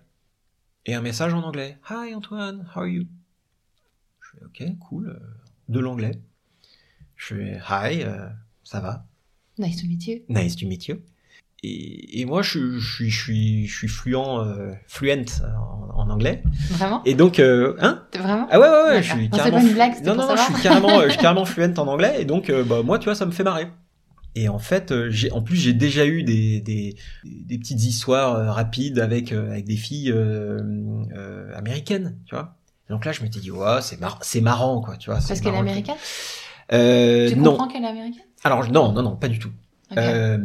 [0.87, 1.79] Et un message en anglais.
[1.91, 3.05] Hi Antoine, how are you?
[4.21, 5.19] Je fais ok, cool, euh,
[5.69, 6.21] de l'anglais.
[7.23, 8.27] Je fais hi, euh,
[8.65, 9.05] ça va?
[9.59, 10.23] Nice to meet you.
[10.29, 10.97] Nice to meet you.
[11.63, 16.11] Et, et moi, je, je suis, je suis, je suis fluent, euh, fluent en, en
[16.11, 16.43] anglais.
[16.71, 17.01] Vraiment?
[17.05, 18.03] Et donc, euh, hein?
[18.13, 18.49] Vraiment?
[18.51, 19.59] Ah ouais, ouais, ouais, je suis carrément.
[19.59, 22.17] pas une blague, non, non, non, je suis carrément, je suis carrément fluent en anglais.
[22.21, 23.69] Et donc, bah, moi, tu vois, ça me fait marrer.
[24.35, 28.99] Et en fait, j'ai, en plus, j'ai déjà eu des, des, des petites histoires rapides
[28.99, 30.13] avec, avec des filles
[31.55, 32.57] américaines, tu vois.
[32.91, 35.21] Donc là, je m'étais dit, ouais, c'est mar- c'est marrant, quoi, tu vois.
[35.21, 35.95] Parce qu'elle est américaine?
[36.73, 37.51] Euh, Tu non.
[37.53, 38.23] comprends qu'elle est américaine?
[38.45, 39.51] Alors, non, non, non, pas du tout.
[39.99, 40.39] Euh,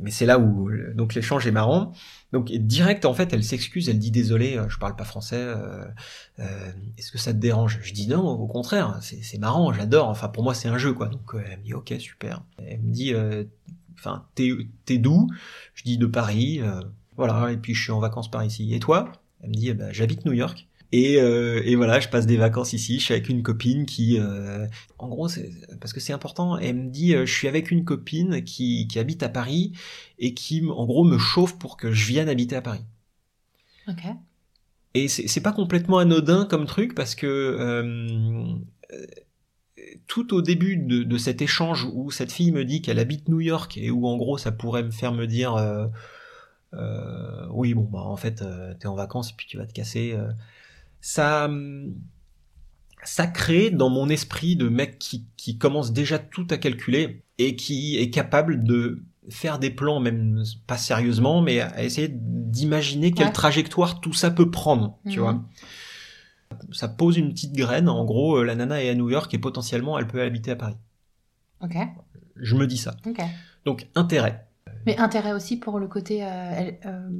[0.00, 1.92] mais c'est là où donc l'échange est marrant.
[2.32, 5.36] Donc direct en fait, elle s'excuse, elle dit désolé, euh, je parle pas français.
[5.38, 5.84] euh,
[6.40, 7.78] euh, Est-ce que ça te dérange?
[7.80, 10.08] Je dis non, au contraire, c'est marrant, j'adore.
[10.08, 11.06] Enfin pour moi c'est un jeu quoi.
[11.06, 12.42] Donc euh, elle me dit ok super.
[12.58, 13.44] Elle me dit euh,
[13.94, 14.50] enfin t'es
[14.84, 15.28] t'es d'où?
[15.74, 16.60] Je dis de Paris.
[16.60, 16.80] euh,
[17.16, 18.74] voilà et puis je suis en vacances par ici.
[18.74, 19.12] Et toi?
[19.44, 20.67] Elle me dit eh ben, j'habite New York.
[20.92, 22.98] Et, euh, et voilà, je passe des vacances ici.
[22.98, 24.66] Je suis avec une copine qui, euh,
[24.98, 25.28] en gros,
[25.80, 26.56] parce que c'est important.
[26.56, 29.72] Elle me dit, euh, je suis avec une copine qui, qui habite à Paris
[30.18, 32.84] et qui, en gros, me chauffe pour que je vienne habiter à Paris.
[33.86, 34.02] Ok.
[34.94, 38.56] Et c'est pas complètement anodin comme truc parce que euh,
[40.06, 43.40] tout au début de, de cet échange où cette fille me dit qu'elle habite New
[43.40, 45.86] York et où en gros ça pourrait me faire me dire euh,
[46.74, 49.72] euh, oui bon bah en fait euh, t'es en vacances et puis tu vas te
[49.72, 50.30] casser euh,
[51.00, 51.94] ça hum,
[53.04, 57.54] ça crée dans mon esprit de mec qui, qui commence déjà tout à calculer et
[57.56, 63.26] qui est capable de faire des plans, même pas sérieusement, mais à essayer d'imaginer quelle
[63.26, 63.32] Ouais.
[63.32, 65.24] trajectoire tout ça peut prendre, tu Mhm.
[65.24, 65.44] vois.
[66.72, 69.38] Ça pose une petite graine, en gros, euh, la nana est à New York et
[69.38, 70.76] potentiellement elle peut habiter à Paris.
[71.60, 71.76] Ok,
[72.36, 72.96] Je me dis ça.
[73.06, 73.20] ok.
[73.64, 74.46] Donc, intérêt.
[74.86, 77.10] Mais intérêt aussi pour le côté euh, elle- euh,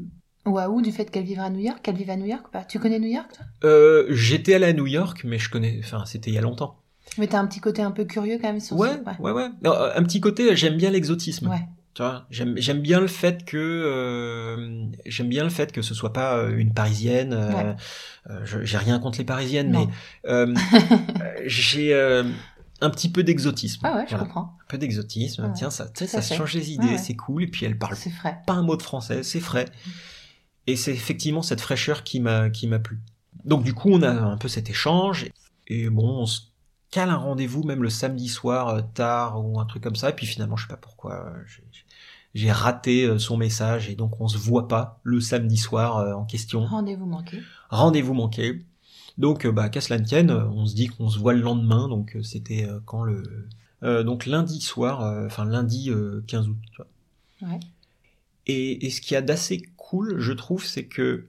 [0.48, 2.64] waouh du fait qu'elle vivra à New York, qu'elle vive à New York ou pas?
[2.64, 3.44] Tu connais New York toi?
[3.64, 6.76] Euh, J'étais allé à New York, mais je connais, enfin, c'était il y a longtemps.
[7.16, 9.22] Mais t'as un petit côté un peu curieux quand même sur Ouais, ce...
[9.22, 9.48] ouais, ouais.
[9.64, 11.48] Non, un petit côté, j'aime bien l'exotisme.
[11.48, 11.66] Ouais.
[11.94, 15.94] Tu vois, j'aime j'aime bien le fait que euh, j'aime bien le fait que ce
[15.94, 17.34] soit pas euh, une parisienne.
[17.34, 17.74] Ouais.
[18.30, 19.88] euh, je- j'ai rien contre les parisiennes, Non.
[20.28, 20.54] mais
[21.46, 21.94] j'ai
[22.80, 23.80] un petit peu d'exotisme.
[23.84, 24.24] Ah ouais, je Voilà.
[24.24, 24.56] comprends.
[24.62, 25.44] Un peu d'exotisme.
[25.46, 25.52] Ouais.
[25.54, 26.98] Tiens, ça, ça change les idées, Ouais, ouais.
[26.98, 27.42] c'est cool.
[27.42, 27.96] Et puis elle parle
[28.46, 29.64] pas un mot de français, c'est frais.
[30.68, 33.00] Et c'est effectivement cette fraîcheur qui m'a qui m'a plu.
[33.44, 35.26] Donc du coup, on a un peu cet échange
[35.66, 36.42] et bon, on se
[36.90, 40.10] cale un rendez-vous même le samedi soir euh, tard ou un truc comme ça.
[40.10, 41.42] Et puis finalement, je sais pas pourquoi, euh,
[42.34, 46.24] j'ai- raté euh, son message et donc on se voit pas le samedi soir en
[46.24, 46.64] question.
[46.66, 47.38] Rendez-vous manqué.
[47.70, 48.64] Rendez-vous manqué.
[49.16, 51.88] Donc bah qu'à cela ne tienne, on se dit qu'on se voit le lendemain.
[51.88, 53.48] Donc c'était quand le
[53.82, 56.56] euh, donc lundi soir, euh, enfin lundi euh, 15 août.
[56.72, 57.50] Tu vois.
[57.50, 57.60] Ouais.
[58.48, 61.26] Et, et ce qu'il y a d'assez cool, je trouve, c'est que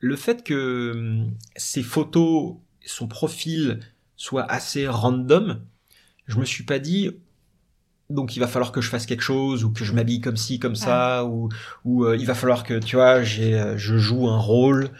[0.00, 3.80] le fait que hum, ces photos, son profil
[4.16, 5.62] soit assez random,
[6.26, 7.10] je me suis pas dit
[8.08, 10.58] donc il va falloir que je fasse quelque chose ou que je m'habille comme ci
[10.60, 11.48] comme ça ou
[11.84, 14.90] ou euh, il va falloir que tu vois j'ai euh, je joue un rôle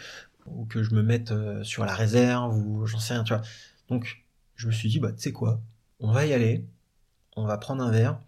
[0.47, 3.43] ou que je me mette euh, sur la réserve ou j'en sais rien tu vois.
[3.89, 4.25] Donc
[4.57, 5.61] je me suis dit bah tu sais quoi
[6.01, 6.65] on va y aller
[7.37, 8.19] on va prendre un verre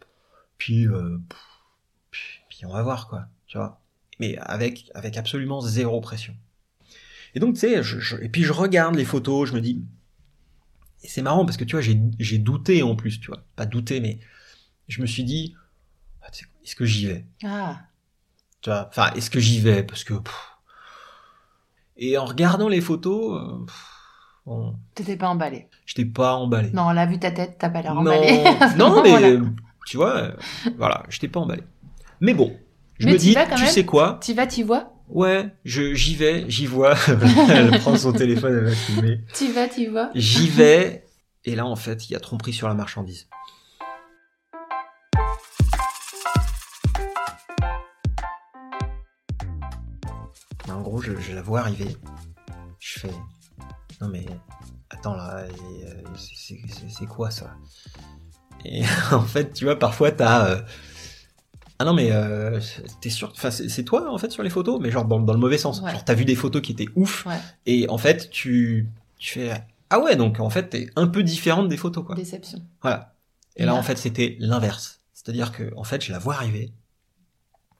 [0.58, 1.38] puis euh, puis,
[2.58, 3.80] puis on va voir quoi tu vois.
[4.20, 6.34] Mais avec avec absolument zéro pression.
[7.34, 9.84] Et donc tu sais je, je- et puis je regarde les photos je me dis
[11.04, 13.44] et c'est marrant parce que tu vois j'ai douté en plus tu vois.
[13.56, 14.18] Pas douté mais
[14.88, 15.54] je me suis dit
[16.22, 16.28] ah,
[16.64, 17.24] est-ce que j'y vais?
[17.44, 17.80] Ah,
[18.60, 19.84] tu vois enfin est-ce que j'y vais?
[19.84, 20.50] Parce que pff.
[21.96, 23.84] et en regardant les photos euh, pff,
[24.94, 25.68] t'étais pas emballé.
[25.86, 26.70] j'étais pas emballé.
[26.72, 28.32] Non, on a vu ta tête, t'as pas l'air emballé.
[28.76, 29.38] non, mais
[29.86, 30.36] tu vois, euh,
[30.76, 31.62] voilà, j'étais pas emballé.
[32.20, 32.56] Mais bon,
[32.98, 36.44] je Mais me dis, tu sais quoi T'y vas, t'y vois Ouais, je j'y vais,
[36.48, 36.94] j'y vois.
[37.48, 39.20] elle prend son téléphone, elle va filmer.
[39.32, 41.04] T'y vas, t'y vois J'y vais,
[41.44, 43.28] et là en fait, il y a tromperie sur la marchandise.
[50.68, 51.96] En gros, je, je la vois arriver.
[52.80, 53.10] Je fais,
[54.00, 54.26] non mais
[54.90, 57.54] attends là, euh, c'est quoi ça?
[58.64, 60.62] Et en fait, tu vois, parfois t'as euh,
[61.80, 62.60] ah non mais euh,
[63.00, 65.38] t'es sûr Enfin c'est toi en fait sur les photos, mais genre dans, dans le
[65.38, 65.80] mauvais sens.
[65.80, 65.92] Ouais.
[65.92, 67.38] Genre t'as vu des photos qui étaient ouf Ouais.
[67.66, 68.88] et en fait tu
[69.18, 69.52] tu fais
[69.90, 72.14] ah ouais donc en fait t'es un peu différente des photos quoi.
[72.14, 72.60] Déception.
[72.82, 73.14] Voilà.
[73.56, 75.00] Et là en fait c'était l'inverse.
[75.14, 76.72] C'est-à-dire que en fait je la vois arriver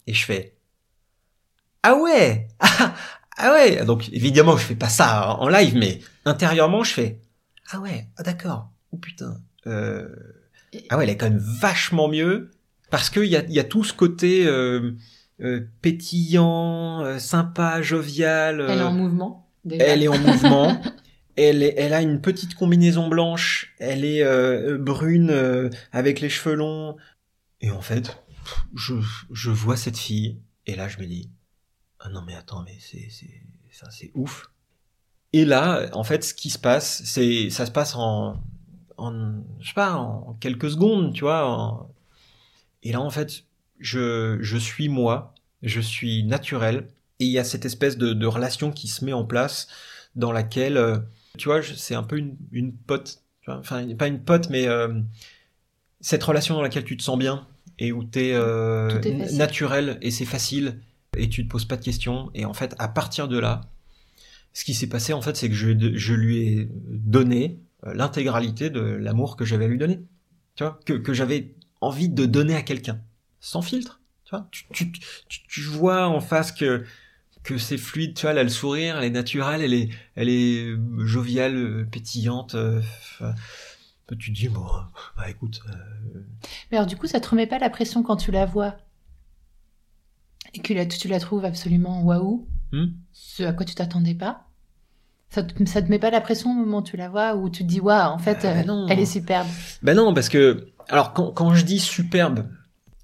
[0.07, 0.55] et je fais
[1.83, 2.95] ah ouais ah,
[3.37, 7.21] ah ouais donc évidemment je fais pas ça en live mais intérieurement je fais
[7.71, 10.09] ah ouais ah d'accord oh putain euh,
[10.73, 12.51] Et- ah ouais elle est quand même vachement mieux
[12.91, 14.93] parce qu'il y a, y a tout ce côté euh,
[15.41, 19.49] euh, pétillant euh, sympa jovial Elle est euh, en mouvement.
[19.65, 19.85] déjà.
[19.87, 20.81] elle est en mouvement.
[21.41, 23.73] Elle, est- elle a une petite combinaison blanche.
[23.79, 26.97] Elle est euh, euh, brune euh, avec les cheveux longs.
[27.61, 28.19] Et en fait,
[28.75, 28.95] je,
[29.33, 31.31] je vois cette fille et là je me dis
[32.01, 34.51] ah non mais attends mais c'est c'est ça c'est ouf.
[35.33, 38.43] Et là en fait ce qui se passe c'est ça se passe en
[38.97, 41.49] en je sais pas en quelques secondes tu vois.
[41.49, 41.95] en-
[42.83, 43.45] Et là en fait
[43.81, 46.89] je je suis moi, je suis naturel
[47.21, 49.69] et il y a cette espèce de, de relation qui se met en place
[50.15, 50.99] dans laquelle, euh,
[51.37, 54.67] tu vois, c'est un peu une, une pote, tu vois, enfin pas une pote, mais
[54.67, 55.01] euh,
[56.01, 57.47] cette relation dans laquelle tu te sens bien
[57.79, 59.39] et où tu es facile.
[59.39, 60.81] naturel et c'est facile
[61.17, 62.31] et tu te poses pas de questions.
[62.35, 63.63] Et en fait, à partir de là,
[64.53, 68.71] ce qui s'est passé, en fait, c'est que je, je lui ai donné euh, l'intégralité
[68.71, 70.01] de l'amour que j'avais à lui donner,
[70.57, 73.01] tu vois, que, que j'avais envie de donner à quelqu'un,
[73.41, 74.01] sans filtre.
[74.25, 76.85] Tu vois, tu, tu, tu, tu vois en face que
[77.45, 80.29] que c'est fluide, tu vois, elle a le sourire, elle est naturelle, elle est, elle
[80.29, 82.55] est euh, joviale, euh, pétillante.
[82.57, 82.83] euh,
[84.19, 84.67] tu te dis, bon,
[85.17, 86.21] bah écoute, euh,
[86.71, 88.77] Mais alors, du coup, ça te remet pas la pression quand tu la vois
[90.55, 92.89] et que la- tu la trouves absolument waouh, Hmm?
[93.13, 94.48] Ce à quoi tu t'attendais pas?
[95.31, 97.51] Ça te, ça te met pas la pression au moment où tu la vois ou
[97.51, 98.87] tu te dis waouh, en fait, Euh, euh, non.
[98.89, 99.47] elle est superbe.
[99.83, 102.49] Ben non, parce que, alors quand, quand je dis superbe,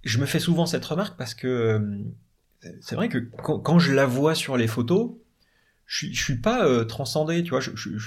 [0.04, 1.98] je me fais souvent cette remarque parce que euh,
[2.80, 5.12] c'est vrai que quand, quand je la vois sur les photos,
[5.86, 7.60] je suis, je suis pas euh, transcendé, tu vois.
[7.60, 7.98] Je, je,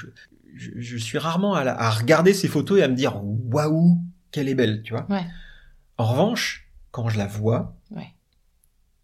[0.55, 3.99] je suis rarement à, la- à regarder ces photos et à me dire waouh,
[4.31, 5.05] qu'elle est belle, tu vois.
[5.09, 5.25] Ouais.
[5.99, 8.07] En revanche, quand je la vois, Ouais.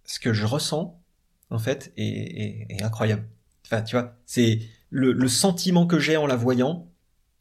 [0.05, 0.99] ce que je ressens,
[1.51, 3.27] en fait, est, est- est incroyable.
[3.65, 4.59] Enfin, tu vois, c'est
[4.93, 6.87] le, le sentiment que j'ai en la voyant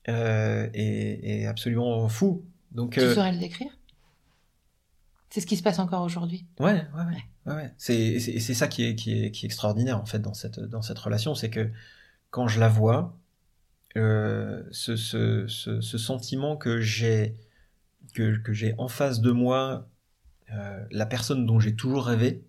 [0.08, 2.44] euh, est, est absolument fou.
[2.72, 3.70] Donc, Tu euh, saurais le décrire?
[5.28, 6.46] C'est ce qui se passe encore aujourd'hui.
[6.58, 7.22] Ouais, ouais, ouais.
[7.46, 7.74] ouais, ouais.
[7.76, 10.60] C'est, c'est, c'est ça qui est, qui, est, qui est extraordinaire, en fait, dans cette,
[10.60, 11.34] dans cette relation.
[11.34, 11.70] C'est que
[12.30, 13.18] quand je la vois,
[13.96, 17.36] euh, ce, ce, ce, ce sentiment que j'ai,
[18.14, 19.86] que, que j'ai en face de moi,
[20.52, 22.42] euh, la personne dont j'ai toujours rêvé,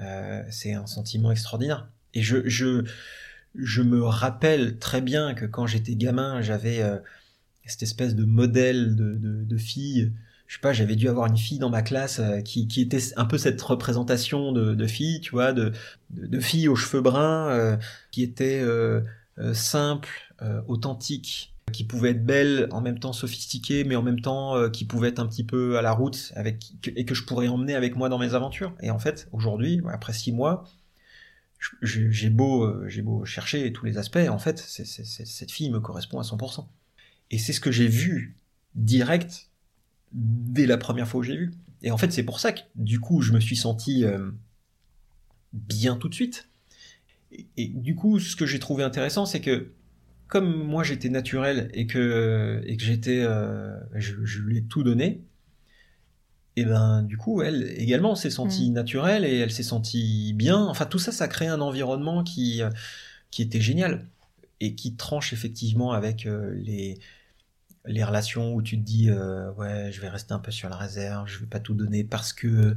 [0.00, 1.88] euh, c'est un sentiment extraordinaire.
[2.14, 2.84] Et je, je,
[3.58, 6.98] je me rappelle très bien que quand j'étais gamin, j'avais euh,
[7.64, 10.12] cette espèce de modèle de, de, de fille
[10.46, 13.00] je sais pas, j'avais dû avoir une fille dans ma classe euh, qui, qui était
[13.16, 15.72] un peu cette représentation de, de fille, tu vois, de,
[16.10, 17.76] de, fille aux cheveux bruns, euh,
[18.12, 19.02] qui était euh,
[19.38, 20.08] euh, simple,
[20.68, 25.08] authentique, qui pouvait être belle, en même temps sophistiquée, mais en même temps qui pouvait
[25.08, 28.10] être un petit peu à la route avec et que je pourrais emmener avec moi
[28.10, 28.74] dans mes aventures.
[28.82, 30.64] Et en fait, aujourd'hui, après six mois,
[31.82, 36.22] j'ai beau, euh, beau chercher tous les aspects, en fait, cette fille me correspond à
[36.22, 36.66] 100%.
[37.30, 38.36] Et c'est ce que j'ai vu
[38.74, 39.50] direct
[40.12, 41.52] dès la première fois que j'ai vu.
[41.82, 44.30] Et en fait, c'est pour ça que du coup, je me suis senti euh,
[45.52, 46.48] bien tout de suite.
[47.56, 49.72] Et, du coup, ce que j'ai trouvé intéressant, c'est que
[50.28, 55.22] comme moi j'étais naturel et que et que j'étais, euh, je lui ai tout donné.
[56.56, 60.58] Et ben du coup, elle également s'est sentie naturelle et elle s'est sentie bien.
[60.66, 62.70] Enfin, tout ça, ça crée un environnement qui euh,
[63.30, 64.06] qui était génial
[64.60, 66.98] et qui tranche effectivement avec euh, les
[67.86, 70.76] les relations où tu te dis euh, ouais je vais rester un peu sur la
[70.76, 72.76] réserve je vais pas tout donner parce que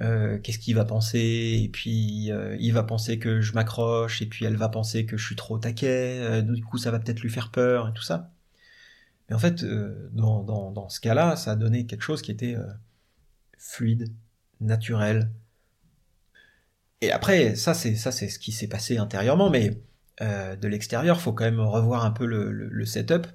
[0.00, 1.60] euh, qu'est-ce qu'il va penser?
[1.64, 5.16] Et puis euh, il va penser que je m'accroche et puis elle va penser que
[5.16, 8.02] je suis trop taquet euh, du coup ça va peut-être lui faire peur et tout
[8.02, 8.32] ça.
[9.28, 12.30] Mais en fait euh, dans, dans, dans ce cas-là ça a donné quelque chose qui
[12.32, 12.66] était euh,
[13.60, 14.08] fluide
[14.60, 15.30] naturel
[17.00, 19.82] et après ça c'est ça c'est ce qui s'est passé intérieurement mais
[20.20, 23.26] euh, de l'extérieur faut quand même revoir un peu le, le, le setup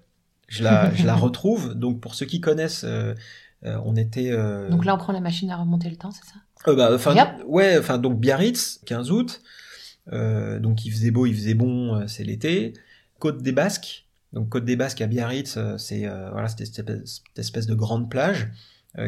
[0.47, 1.73] je la, je la retrouve.
[1.73, 3.13] Donc pour ceux qui connaissent, euh,
[3.65, 4.31] euh, on était.
[4.69, 6.73] Donc là, on prend la machine à remonter le temps, c'est ça?
[6.73, 7.15] Bah, enfin,
[7.45, 9.41] ouais, enfin donc Biarritz, 15 août.
[10.11, 12.73] Donc il faisait beau, il faisait bon, c'est l'été.
[13.19, 14.07] Côte des Basques.
[14.33, 17.75] Donc Côte des Basques à Biarritz, c'est euh, voilà, c'était cette espèce, cette espèce de
[17.75, 18.49] grande plage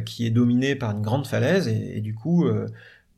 [0.06, 2.68] qui est dominée par une grande falaise et, et du coup euh,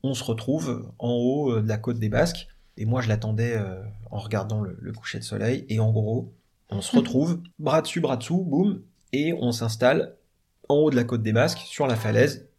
[0.04, 2.48] on se retrouve en haut euh, de la côte des Basques.
[2.78, 5.66] Et moi je l'attendais euh, en regardant le, le coucher de soleil.
[5.70, 6.34] Et en gros
[6.70, 8.82] on se retrouve bras dessus bras dessous, boum,
[9.14, 10.16] et on s'installe
[10.70, 12.50] en haut de la côte des Basques sur la falaise.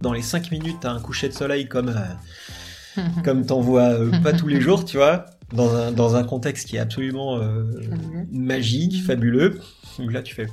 [0.00, 4.10] Dans les 5 minutes, t'as un coucher de soleil comme, euh, comme t'en vois euh,
[4.22, 7.64] pas tous les jours, tu vois, dans un, dans un contexte qui est absolument euh,
[7.88, 8.26] Fabuleux.
[8.30, 9.60] magique, fabuleux.
[9.98, 10.46] Où Là, tu fais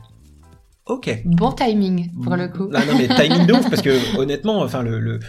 [0.86, 1.24] OK.
[1.26, 2.70] Bon timing, pour le coup.
[2.74, 5.20] Ah non, mais timing de ouf, parce que honnêtement, enfin, le, le,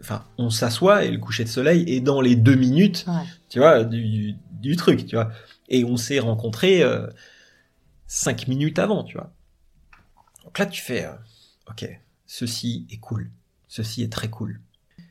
[0.00, 3.24] enfin, on s'assoit et le coucher de soleil est dans les deux minutes, Ouais.
[3.48, 5.30] tu vois, du, du truc, tu vois.
[5.68, 7.08] Et on s'est rencontrés euh,
[8.06, 9.32] cinq minutes avant, tu vois.
[10.44, 11.12] Donc là, tu fais, euh,
[11.68, 13.30] ok, ceci est cool,
[13.66, 14.60] ceci est très cool.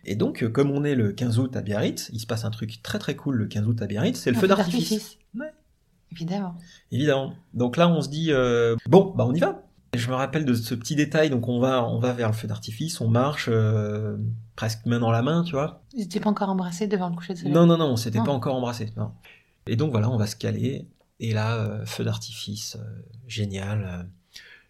[0.05, 2.49] Et donc, euh, comme on est le 15 août à Biarritz, il se passe un
[2.49, 5.17] truc très très cool le 15 août à Biarritz, c'est le Un feu d'artifice.
[5.37, 5.53] Ouais.
[6.11, 6.55] Évidemment.
[6.91, 7.33] Évidemment.
[7.53, 9.63] Donc là, on se dit euh, bon, bah on y va.
[9.93, 11.29] Et je me rappelle de ce petit détail.
[11.29, 14.17] Donc on va, on va vers le feu d'artifice, on marche euh,
[14.55, 15.83] presque main dans la main, tu vois.
[15.93, 18.19] Ils n'étaient pas encore embrassés devant le coucher de soleil Non, non, non, on s'était
[18.19, 18.91] pas encore embrassé.
[18.97, 19.11] Non.
[19.67, 20.87] Et donc voilà, on va se caler.
[21.19, 24.09] Et là, euh, feu d'artifice, euh, génial.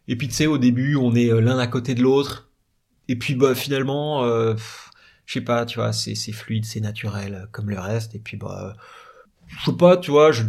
[0.08, 2.52] Et puis tu sais, au début, on est l'un à côté de l'autre.
[3.08, 4.91] Et puis bah finalement, euh, pff,
[5.26, 8.16] je sais pas, tu vois, c'est fluide, c'est naturel, euh, comme le reste.
[8.16, 8.76] Et puis bah,
[9.48, 10.44] je sais pas, tu vois, je,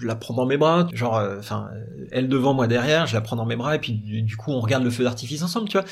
[0.00, 3.14] je la prends dans mes bras, genre, euh, enfin, euh, elle devant moi derrière, je
[3.14, 3.74] la prends dans mes bras.
[3.74, 5.86] Et puis du, du coup, on regarde le feu d'artifice ensemble, tu vois.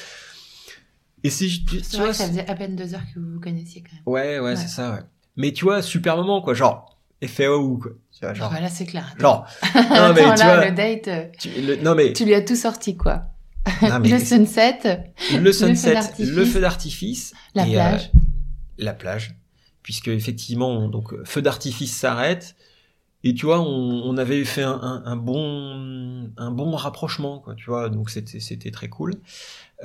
[1.25, 3.35] Et c'est, tu C'est vois, vrai que ça faisait à peine deux heures que vous
[3.35, 4.03] vous connaissiez quand même.
[4.07, 4.57] Ouais, ouais, Ouais.
[4.57, 5.01] c'est ça, ouais.
[5.37, 6.55] Mais tu vois, super moment, quoi.
[6.55, 7.93] Genre, effet ou quoi.
[8.13, 8.61] Tu vois, Genre, genre.
[8.61, 9.13] là, c'est clair.
[9.19, 9.47] Genre.
[9.75, 9.81] Non,
[10.15, 10.65] mais Attends, tu là, vois.
[10.67, 12.13] le date, euh, tu- le- non, mais.
[12.13, 13.23] tu lui as tout sorti, quoi.
[13.83, 14.79] non, mais le sunset,
[15.35, 17.33] le sunset, le feu d'artifice.
[17.55, 18.11] la plage.
[18.15, 18.19] euh,
[18.79, 19.37] la plage.
[19.83, 22.57] Puisque, effectivement, on- donc, euh, feu d'artifice s'arrête.
[23.25, 27.55] Et tu vois, on, on avait fait un, un, un bon, un bon rapprochement, quoi,
[27.55, 27.89] tu vois.
[27.89, 29.15] Donc, c'était, c'était très cool.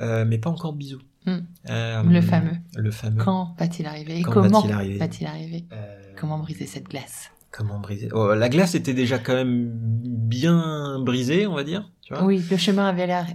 [0.00, 1.02] Euh, mais pas encore de bisous.
[1.26, 1.38] Hmm.
[1.70, 2.56] Euh, Le fameux.
[2.76, 3.22] Le fameux.
[3.24, 4.60] Quand va-t-il arriver Quand comment
[4.98, 8.08] va-t-il arriver Euh, Comment briser cette glace Comment briser?
[8.12, 11.90] Oh, La glace était déjà quand même bien brisée, on va dire.
[12.02, 12.24] Tu vois?
[12.24, 13.26] Oui, le chemin avait l'air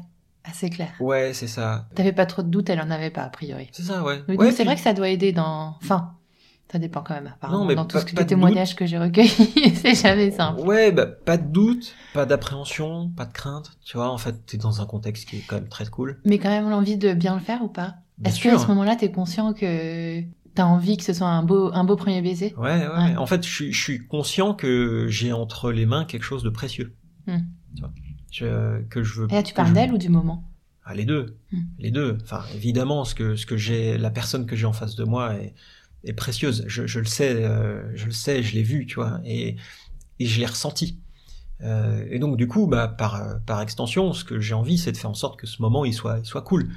[0.53, 0.89] C'est clair.
[0.99, 1.87] Ouais, c'est ça.
[1.95, 3.69] T'avais pas trop de doutes, elle en avait pas, a priori.
[3.71, 4.17] C'est ça, ouais.
[4.27, 5.75] Donc c'est puis- vrai que ça doit aider dans.
[5.83, 6.13] Enfin,
[6.71, 7.59] ça dépend quand même, apparemment.
[7.61, 9.29] Non, mais dans pas- tout ce que les témoignages que j'ai recueillis,
[9.75, 10.61] c'est jamais simple.
[10.61, 13.71] Ouais, bah, pas de doute, pas d'appréhension, pas de crainte.
[13.85, 16.19] Tu vois, en fait, t'es dans un contexte qui est quand même très cool.
[16.25, 17.95] Mais quand même l'envie de bien le faire ou pas?
[18.25, 18.53] Est-ce que sûr.
[18.55, 20.21] à ce moment-là, t'es conscient que
[20.55, 22.53] t'as envie que ce soit un beau, un beau premier baiser?
[22.57, 22.87] Ouais, ouais.
[22.87, 23.15] Ouais.
[23.15, 26.49] En fait, je suis, je suis conscient que j'ai entre les mains quelque chose de
[26.49, 26.95] précieux.
[27.27, 27.37] Hmm.
[27.75, 27.91] Tu vois,
[28.41, 29.27] Que je veux.
[29.29, 30.43] Et là, tu parles d'elle ou du moment?
[30.83, 31.37] Ah, les deux.
[31.51, 31.61] Hmm.
[31.79, 32.17] Les deux.
[32.23, 35.35] Enfin, évidemment, ce que, ce que j'ai, la personne que j'ai en face de moi
[35.35, 35.53] est,
[36.03, 36.63] est précieuse.
[36.67, 39.57] Je, je le sais, euh, je le sais, je l'ai vu, tu vois, et,
[40.19, 40.99] et je l'ai ressenti.
[41.61, 44.91] Euh, et donc, du coup, bah, par, euh, par extension, ce que j'ai envie, c'est
[44.91, 46.69] de faire en sorte que ce moment, il soit, il soit cool.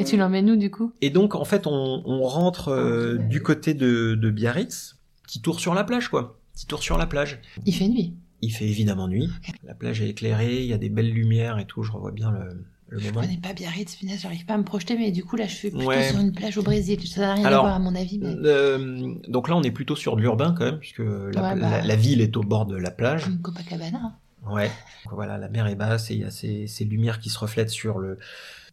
[0.00, 0.92] Et tu l'emmènes où du coup?
[1.00, 5.60] Et donc, en fait, on, on rentre euh, du côté de, de Biarritz, petit tour
[5.60, 6.40] sur la plage, quoi.
[6.54, 7.40] Petit tour sur la plage.
[7.64, 8.16] Il fait nuit?
[8.42, 9.28] Il fait évidemment nuit.
[9.64, 11.82] La plage est éclairée, il y a des belles lumières et tout.
[11.82, 13.20] Je revois bien le, le Je moment.
[13.22, 15.70] connais pas Biarritz, punaise, j'arrive pas à me projeter, mais du coup, là, je suis
[15.70, 16.08] plutôt Ouais.
[16.10, 17.04] sur une plage au Brésil.
[17.08, 19.72] Ça n'a rien Alors, à voir à mon avis, mais Euh, donc là, on est
[19.72, 21.56] plutôt sur de l'urbain quand même, puisque la, Ouais, bah.
[21.56, 23.24] la- la ville est au bord de la plage.
[23.24, 23.98] comme Copacabana.
[24.02, 24.12] hein.
[24.48, 24.70] Ouais.
[25.10, 27.70] Voilà, la mer est basse et il y a ces, ces lumières qui se reflètent
[27.70, 28.18] sur le,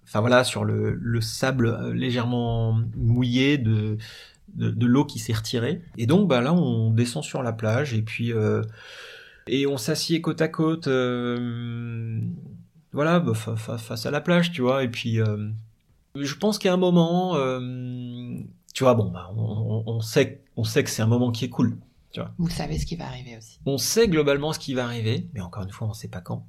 [0.06, 3.98] enfin voilà, sur le, le sable euh, légèrement mouillé de,
[4.54, 5.82] de, de l'eau qui s'est retirée.
[5.98, 8.62] Et donc bah là, on descend sur la plage et puis euh,
[9.48, 12.20] et on s'assied côte à côte, euh,
[12.92, 14.84] voilà, bah, fa- fa- face à la plage, tu vois.
[14.84, 15.50] Et puis euh,
[16.16, 17.60] je pense qu'à un moment, euh,
[18.74, 21.78] tu vois, bon, bah, on, sait, on sait que c'est un moment qui est cool.
[22.38, 23.60] Vous savez ce qui va arriver aussi.
[23.66, 26.48] On sait globalement ce qui va arriver, mais encore une fois, on sait pas quand.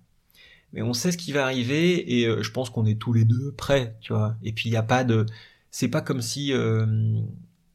[0.73, 3.25] Mais on sait ce qui va arriver et euh, je pense qu'on est tous les
[3.25, 4.37] deux prêts, tu vois.
[4.43, 5.27] Et puis il y a pas de,
[5.71, 6.87] c'est pas comme si, euh,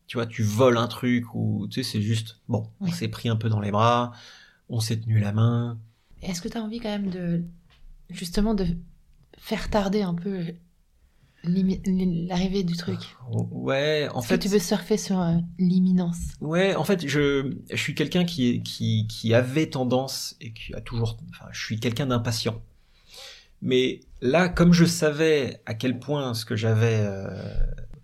[0.08, 3.30] tu vois, tu voles un truc ou tu sais, c'est juste, bon, on s'est pris
[3.30, 4.12] un peu dans les bras,
[4.72, 5.80] on s'est tenu la main.
[6.22, 7.44] Est-ce que tu as envie quand même de
[8.10, 8.68] justement de
[9.38, 10.54] faire tarder un peu
[11.44, 13.00] l'arrivée du truc?
[13.52, 16.18] Ouais, en fait, que tu veux surfer sur euh, l'imminence?
[16.42, 20.74] Ouais, en fait, je, je suis quelqu'un qui, est- qui, qui avait tendance et qui
[20.74, 22.62] a toujours, enfin, je suis quelqu'un d'impatient.
[23.62, 27.30] Mais là, comme je savais à quel point ce que j'avais euh,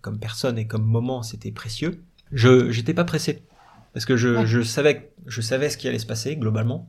[0.00, 2.02] comme personne et comme moment c'était précieux,
[2.32, 3.42] je j'étais pas pressé
[3.98, 4.46] parce que je, Ouais.
[4.46, 6.88] je savais je savais ce qui allait se passer globalement.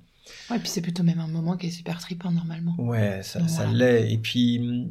[0.51, 2.75] Ouais, puis c'est plutôt même un moment qui est super trippant normalement.
[2.77, 3.77] Ouais, ça, ça Voilà.
[4.01, 4.13] l'est.
[4.13, 4.87] Et puis,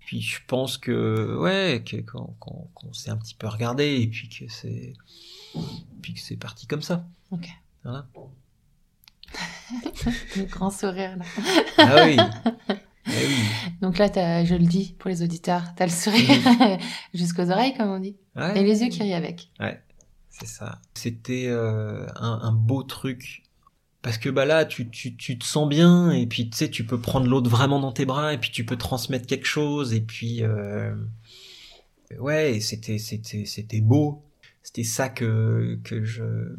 [0.00, 4.08] puis je pense que ouais, que- qu'on qu'on- qu'on s'est un petit peu regardé et
[4.08, 4.94] puis que c'est,
[6.02, 7.06] puis que c'est parti comme ça.
[7.30, 7.46] Ok.
[7.84, 8.08] Voilà.
[10.36, 11.24] Le grand sourire là.
[11.78, 12.16] Ah oui.
[13.06, 13.34] Eh oui.
[13.80, 16.28] Donc là, t'as- je le dis pour les auditeurs, t'as le sourire
[17.14, 18.16] jusqu'aux oreilles comme on dit.
[18.36, 18.60] Ouais.
[18.60, 19.48] Et les yeux qui rient avec.
[20.30, 20.80] C'est ça.
[20.94, 23.42] C'était euh, un, un beau truc.
[24.02, 26.84] Parce que bah là, tu, tu, tu te sens bien, et puis tu sais, tu
[26.86, 30.00] peux prendre l'autre vraiment dans tes bras, et puis tu peux transmettre quelque chose, et
[30.00, 30.94] puis euh,
[32.18, 34.24] ouais, c'était c'était c'était beau.
[34.62, 36.56] C'était ça que que je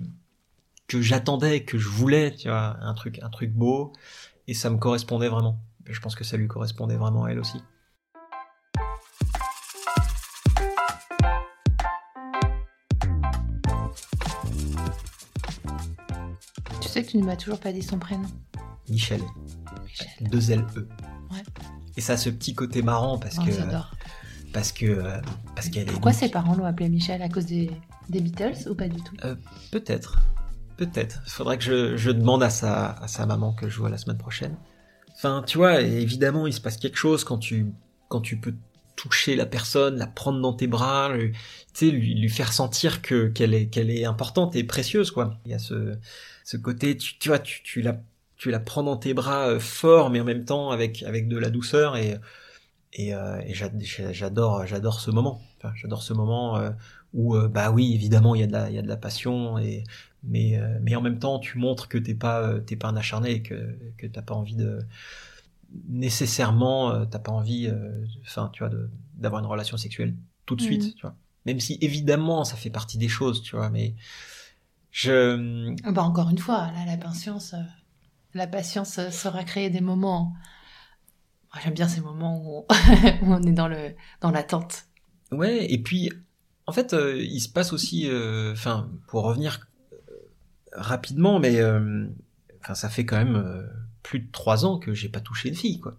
[0.87, 3.93] que j'attendais, que je voulais, tu vois, un truc un truc beau,
[4.47, 5.59] et ça me correspondait vraiment.
[5.87, 7.57] Je pense que ça lui correspondait vraiment à elle aussi.
[16.91, 18.27] Sais que tu ne m'as toujours pas dit son prénom.
[18.89, 19.21] Michel,
[19.83, 20.07] Michel.
[20.29, 20.87] deux L E.
[21.31, 21.43] Ouais.
[21.97, 23.91] Et ça a ce petit côté marrant parce Oh, que j'adore.
[24.53, 25.17] parce que euh,
[25.55, 27.71] parce qu'elle est Pourquoi ses parents l'ont appelé Michel à cause des,
[28.09, 29.15] des Beatles ou pas du tout?
[29.71, 30.19] Peut-être,
[30.77, 31.21] peut-être.
[31.27, 34.17] Faudrait que je, je demande à sa à sa maman que je vois la semaine
[34.17, 34.55] prochaine.
[35.15, 37.71] Enfin, tu vois, évidemment, il se passe quelque chose quand tu
[38.09, 38.55] quand tu peux
[39.01, 41.37] toucher la personne, la prendre dans tes bras, lui, tu
[41.73, 45.39] sais, lui, lui faire sentir que qu'elle est qu'elle est importante et précieuse, quoi.
[45.45, 45.97] Il y a ce
[46.43, 48.01] ce côté, tu, tu vois, tu, tu la
[48.37, 51.37] tu la prends dans tes bras euh, fort, mais en même temps avec avec de
[51.37, 52.17] la douceur et
[52.93, 55.41] et, euh, et j'a- j'a- j'adore j'adore ce moment.
[55.75, 56.71] J'adore ce moment euh,
[57.13, 58.97] où euh, bah oui évidemment il y a de la il y a de la
[58.97, 59.83] passion et
[60.23, 63.31] mais euh, mais en même temps tu montres que t'es pas t'es pas un acharné
[63.31, 64.79] et que que t'as pas envie de
[65.87, 68.71] nécessairement euh, t'as pas envie euh, enfin tu vois
[69.15, 70.15] d'avoir une relation sexuelle
[70.45, 70.67] tout de Mhm.
[70.67, 71.15] suite tu vois
[71.45, 73.95] même si évidemment ça fait partie des choses tu vois mais
[74.91, 77.57] je Ah Bah encore une fois, là, la patience, euh,
[78.33, 80.33] la patience euh, saura créer des moments.
[81.63, 82.73] J'aime bien ces moments où on,
[83.23, 84.85] où on est dans le dans l'attente.
[85.31, 86.11] Ouais, et puis,
[86.67, 89.97] en fait, euh, il se passe aussi, euh, enfin, pour revenir euh,
[90.73, 92.07] rapidement, mais euh,
[92.61, 93.63] enfin, ça fait quand même euh,
[94.03, 95.97] plus de trois ans que j'ai pas touché une fille, quoi.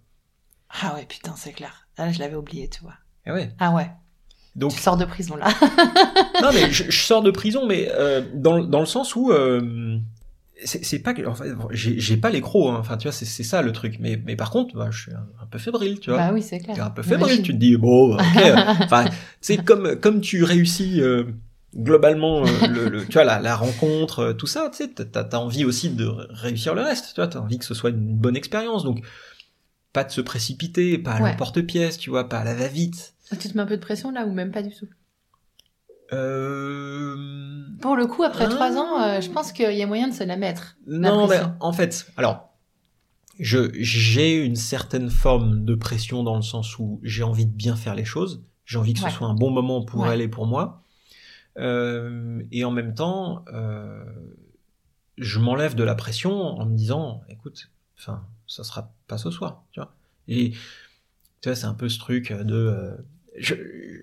[0.83, 1.87] Ah ouais, putain, c'est clair.
[1.97, 2.95] Ah, je l'avais oublié, tu vois.
[3.27, 3.53] Et ouais.
[3.59, 3.91] Ah ouais,
[4.57, 5.49] Donc, tu sors de prison là.
[6.43, 10.01] non, mais je, je sors de prison, mais euh, dans, dans le sens où euh,
[10.65, 12.77] c'est pas que en fait, j'ai pas les crocs hein.
[12.79, 15.47] enfin tu vois c'est ça le truc mais mais par contre bah, je suis un,
[15.51, 18.15] peu fébrile tu vois bah oui c'est clair un peu fébrile tu te dis bon
[18.15, 18.43] bah, ok
[18.83, 19.05] enfin
[19.41, 21.25] c'est comme comme tu réussis euh,
[21.75, 25.41] globalement euh, le, tu vois la, la rencontre euh, tout ça tu sais t'as as
[25.41, 28.37] envie aussi de réussir le reste tu vois t'as envie que ce soit une bonne
[28.37, 29.03] expérience donc
[29.93, 33.57] pas de se précipiter pas à l'emporte-pièce tu vois pas à la va-vite tu te
[33.57, 34.89] mets un peu de pression là ou même pas du tout?
[36.13, 37.17] Euh...
[37.81, 40.25] Pour le coup, après trois ans, euh, je pense qu'il y a moyen de se
[40.25, 40.77] la mettre.
[40.87, 42.51] Non, mais en fait, alors,
[43.39, 47.77] je j'ai une certaine forme de pression dans le sens où j'ai envie de bien
[47.77, 48.45] faire les choses.
[48.67, 50.82] J'ai envie que ce soit un bon moment pour elle et pour moi.
[51.59, 54.05] Euh, et en même temps, euh,
[55.19, 59.65] je m'enlève de la pression en me disant, écoute, enfin, ça sera pas ce soir,
[59.73, 59.95] tu vois.
[60.29, 60.51] Et
[61.41, 62.97] tu vois, c'est un peu ce truc de,
[63.37, 63.55] je,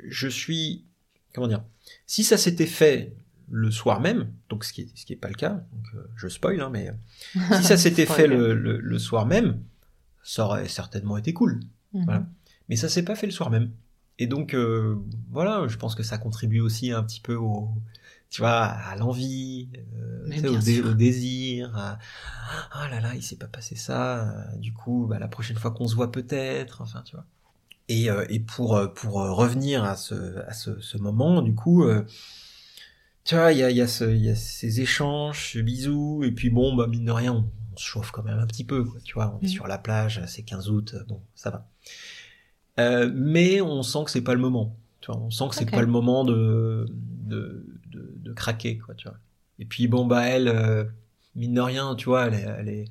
[0.07, 0.85] je suis,
[1.33, 1.63] comment dire
[2.05, 3.15] si ça s'était fait
[3.49, 6.07] le soir même, donc ce qui n'est ce qui est pas le cas, donc euh,
[6.15, 9.63] je spoil, hein, mais euh, si ça s'était fait le, le, soir même,
[10.23, 11.59] ça aurait certainement été cool.
[11.93, 12.05] Mhm.
[12.05, 12.25] Voilà.
[12.67, 13.71] Mais ça s'est pas fait le soir même.
[14.19, 14.97] Et donc, euh,
[15.31, 17.69] voilà, je pense que ça contribue aussi un petit peu au,
[18.29, 19.69] tu vois, à l'envie,
[20.27, 21.97] au, au, désir, à,
[22.71, 25.87] ah là là, il s'est pas passé ça, du coup, bah, la prochaine fois qu'on
[25.87, 27.25] se voit peut-être, enfin, tu vois.
[27.87, 31.55] Et, euh, et pour, euh, pour euh, revenir à ce, à ce, ce moment, du
[31.55, 31.83] coup,
[33.23, 36.31] tu vois, il y a, y, a ce, y a ces échanges, ce bisou, et
[36.31, 38.99] puis bon, bah, mine de rien, on, se chauffe quand même un petit peu, quoi,
[39.01, 39.49] tu vois, on est mmh.
[39.49, 41.69] sur la plage, c'est 15 août, bon, ça va.
[42.79, 44.75] Euh, mais on sent que c'est pas le moment.
[45.01, 48.95] Tu vois, on sent que c'est pas le moment de, de, de, de, craquer, quoi,
[48.95, 49.17] tu vois.
[49.59, 50.89] Et puis bon, bah elle,
[51.35, 52.85] mine de rien, tu vois, elle est, elle est,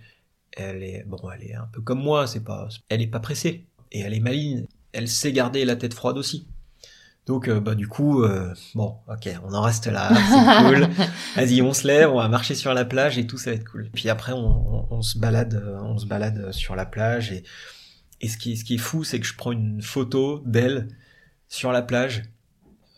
[0.56, 3.66] elle est, bon, elle est un peu comme moi, c'est pas, elle est pas pressée
[3.92, 6.46] et elle est maligne elle sait garder la tête froide aussi.
[7.26, 10.88] Donc, euh, bah, du coup, euh, bon, ok, on en reste là, c'est cool.
[11.36, 13.70] Vas-y, on se lève, on va marcher sur la plage et tout, ça va être
[13.70, 13.90] cool.
[13.92, 17.44] Puis après, on, se balade, on se balade sur la plage et,
[18.20, 20.88] et ce qui, ce qui est fou, c'est que je prends une photo d'elle
[21.48, 22.24] sur la plage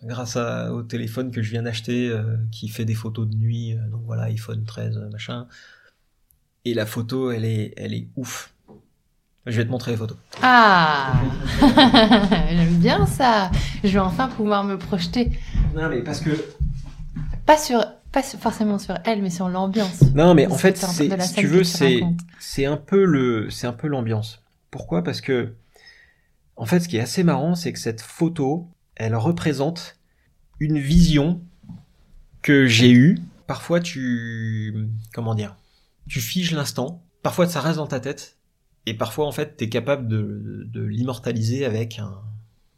[0.03, 3.77] grâce au téléphone que je viens d'acheter euh, qui fait des photos de nuit.
[3.91, 5.47] donc voilà, iPhone 13, machin.
[6.65, 8.53] Et la photo, elle est, elle est ouf.
[9.47, 10.19] Je vais te montrer les photos.
[10.43, 11.15] Ah
[12.51, 13.51] J'aime bien ça
[13.83, 15.31] Je vais enfin pouvoir me projeter.
[15.75, 16.31] Non, mais parce que.
[17.47, 20.03] Pas, sur, pas forcément sur elle, mais sur l'ambiance.
[20.15, 24.43] Non, mais en fait, si tu veux, c'est un peu le, c'est un peu l'ambiance.
[24.71, 25.03] Pourquoi?
[25.03, 25.55] Parce que,
[26.57, 29.99] en fait, ce qui est assez marrant, c'est que cette photo, elle représente
[30.59, 31.43] une vision
[32.43, 33.19] que j'ai eue.
[33.47, 35.57] Parfois, tu, comment dire,
[36.09, 37.03] tu figes l'instant.
[37.23, 38.39] Parfois, ça reste dans ta tête
[38.87, 42.21] et parfois, en fait, tu es capable de, de, l'immortaliser avec un,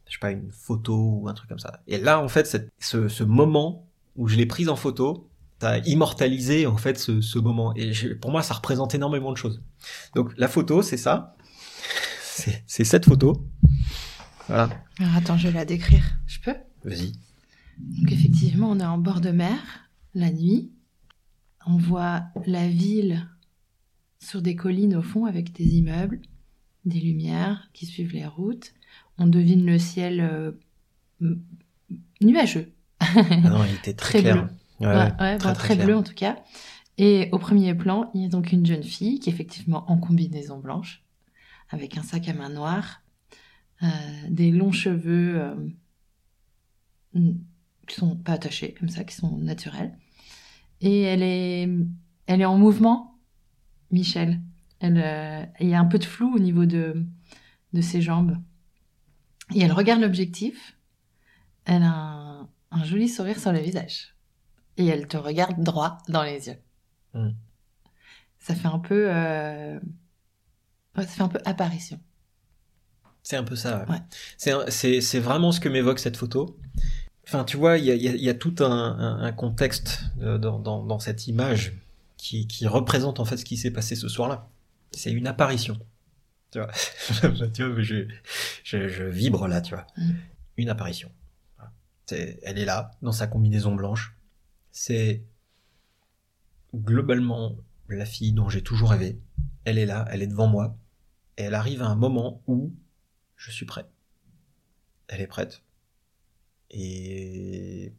[0.07, 1.80] je sais pas, une photo ou un truc comme ça.
[1.86, 2.47] Et là, en fait,
[2.80, 3.86] ce, ce, moment
[4.16, 5.28] où je l'ai prise en photo,
[5.59, 7.72] t'as immortalisé en fait ce, ce moment.
[7.76, 9.62] Et pour moi, ça représente énormément de choses.
[10.14, 11.36] Donc la photo, c'est ça.
[12.66, 13.47] C'est cette photo.
[14.49, 14.70] Voilà.
[14.99, 16.05] Alors attends, je vais la décrire.
[16.26, 16.57] Je peux?
[16.84, 17.12] Vas-y.
[17.78, 19.59] Donc effectivement, on est en bord de mer,
[20.14, 20.70] la nuit.
[21.66, 23.28] On voit la ville
[24.18, 26.20] sur des collines au fond avec des immeubles,
[26.84, 28.72] des lumières qui suivent les routes.
[29.18, 30.53] On devine le ciel euh,
[32.20, 32.72] nuageux.
[33.01, 34.49] Ah non, il était très, clair.
[34.80, 34.88] Bleu.
[34.88, 36.38] Ouais, très, bleu en tout cas.
[36.99, 39.97] Et au premier plan, il y a donc une jeune fille qui est effectivement en
[39.97, 41.05] combinaison blanche,
[41.73, 43.03] avec un sac à main noir,
[43.83, 43.87] euh,
[44.29, 45.41] des longs cheveux
[47.14, 47.33] euh,
[47.89, 49.99] qui sont pas attachés comme ça, qui sont naturels.
[50.81, 51.68] Et elle est,
[52.27, 53.18] elle est en mouvement,
[53.91, 54.41] Michel.
[54.81, 57.07] Elle, euh, il y a un peu de flou au niveau de,
[57.73, 58.37] de ses jambes.
[59.55, 60.77] Et elle regarde l'objectif.
[61.64, 64.14] Elle a un, joli sourire sur le visage.
[64.77, 66.59] Et elle te regarde droit dans les yeux.
[67.14, 67.31] Hmm.
[68.39, 69.09] Ça fait un peu...
[70.99, 72.01] Euh, ça fait un peu apparition.
[73.22, 73.86] C'est un peu ça.
[73.88, 74.01] Ouais.
[74.36, 76.59] C'est vraiment ce que m'évoque cette photo.
[77.26, 81.74] Enfin, tu vois, il y a, tout un, contexte dans, dans, cette image
[82.16, 84.49] qui, représente en fait ce qui s'est passé ce soir-là.
[84.90, 85.78] C'est une apparition.
[86.51, 86.70] Tu vois,
[87.82, 88.07] je,
[88.64, 89.86] je, vibre là, tu vois.
[89.97, 90.11] Mm.
[90.59, 91.11] Une apparition.
[92.11, 94.14] elle est là, dans sa combinaison blanche.
[94.72, 95.22] C'est
[96.74, 97.57] globalement
[97.88, 99.18] la fille dont j'ai toujours rêvé.
[99.64, 100.76] Elle est là, elle est devant moi.
[101.39, 102.72] Et elle arrive à un moment où
[103.37, 103.87] je suis prêt.
[105.09, 105.62] Elle est prête.
[106.70, 107.93] Et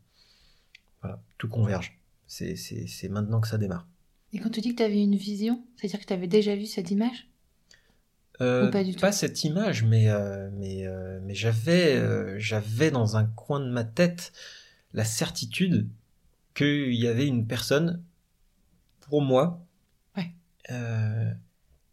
[1.01, 1.99] voilà, tout converge.
[2.27, 3.87] C'est maintenant que ça démarre.
[4.31, 6.65] Et quand tu dis que tu avais une vision, c'est-à-dire que tu avais déjà vu
[6.65, 7.29] cette image?
[8.41, 8.99] Euh, pas, du tout?
[8.99, 13.83] pas cette image, mais, euh, mais, euh, mais j'avais, j'avais dans un coin de ma
[13.83, 14.33] tête
[14.93, 15.87] la certitude
[16.55, 18.03] qu'il y avait une personne,
[19.01, 19.63] pour moi,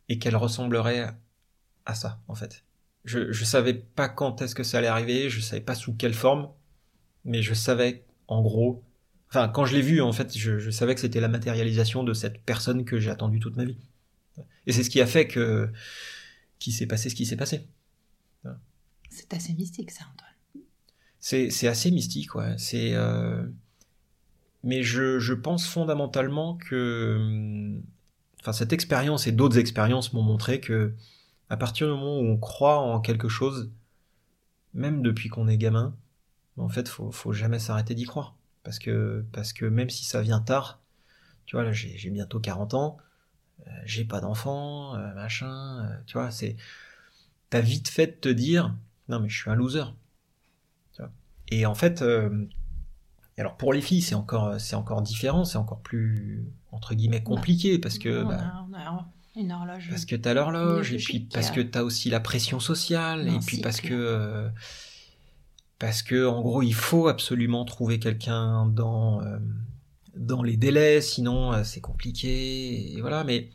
[0.08, 1.14] et qu'elle ressemblerait
[1.86, 2.64] à ça, en fait.
[3.04, 6.14] Je, je savais pas quand est-ce que ça allait arriver, je savais pas sous quelle
[6.14, 6.48] forme,
[7.24, 8.82] mais je savais, en gros,
[9.28, 12.12] enfin, quand je l'ai vue, en fait, je, je savais que c'était la matérialisation de
[12.12, 13.78] cette personne que j'ai attendue toute ma vie.
[14.66, 15.70] Et c'est ce qui a fait que,
[16.58, 17.66] qu'il s'est passé ce qui s'est passé.
[19.08, 20.64] C'est assez mystique, ça, Antoine.
[21.18, 22.54] C'est, c'est assez mystique, ouais.
[22.58, 23.42] C'est, euh,
[24.62, 27.76] mais je, je pense fondamentalement que,
[28.40, 30.94] enfin, cette expérience et d'autres expériences m'ont montré que,
[31.50, 33.70] à partir du moment où on croit en quelque chose,
[34.72, 35.94] même depuis qu'on est gamin,
[36.56, 38.36] en fait, faut, faut jamais s'arrêter d'y croire.
[38.62, 40.80] Parce que, parce que même si ça vient tard,
[41.46, 42.98] tu vois, là, j'ai, bientôt 40 ans,
[43.66, 46.56] euh, j'ai pas d'enfant, euh, machin, euh, tu vois, c'est,
[47.48, 48.74] t'as vite fait de te dire,
[49.08, 49.84] non, mais je suis un loser.
[50.92, 51.10] Tu vois.
[51.48, 52.04] Et en fait,
[53.36, 57.80] alors pour les filles, c'est encore, c'est encore différent, c'est encore plus, entre guillemets, compliqué,
[57.80, 58.66] parce que, bah,
[59.36, 59.88] une horloge.
[59.88, 63.58] parce que t'as l'horloge, et puis parce que t'as aussi la pression sociale, et puis
[63.58, 64.48] parce que, euh,
[65.78, 69.38] parce que, en gros, il faut absolument trouver quelqu'un dans, euh,
[70.16, 73.50] dans les délais, sinon euh, c'est compliqué, et voilà, mais,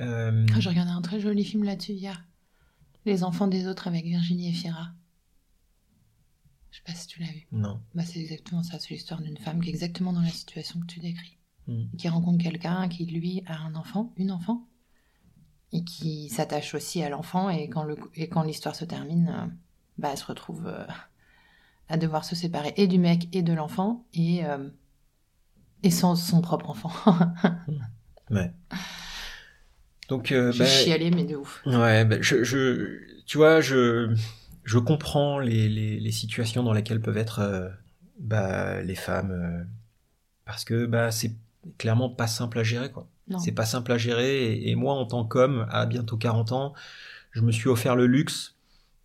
[0.00, 2.24] euh, Ah, je regardais un très joli film là-dessus hier.
[3.04, 4.88] Les enfants des autres avec Virginie Efira.
[6.70, 7.46] Je sais pas si tu l'as vu.
[7.52, 7.80] non.
[7.94, 8.78] Bah, c'est exactement ça.
[8.78, 11.37] C'est l'histoire d'une femme qui est exactement dans la situation que tu décris.
[11.68, 11.84] Mm.
[11.98, 14.66] Qui rencontre quelqu'un qui, lui, a un enfant, une enfant,
[15.72, 17.50] et qui s'attache aussi à l'enfant.
[17.50, 19.46] Et quand le- et quand l'histoire se termine, euh,
[19.98, 20.86] bah, elle se retrouve euh,
[21.88, 24.68] à devoir se séparer et du mec et de l'enfant, et, euh,
[25.82, 26.92] et sans son propre enfant.
[28.30, 28.52] Ouais.
[30.10, 31.62] Donc, euh, je bah, chialais, mais de ouf.
[31.66, 34.14] Ouais, bah, je, je, tu vois, je,
[34.64, 37.68] je comprends les, les, les situations dans lesquelles peuvent être euh,
[38.18, 39.64] bah, les femmes, euh,
[40.44, 41.32] parce que bah, c'est
[41.78, 43.08] clairement pas simple à gérer, quoi.
[43.38, 46.72] C'est pas simple à gérer, et, et moi, en tant qu'homme, à bientôt 40 ans,
[47.32, 48.56] je me suis offert le luxe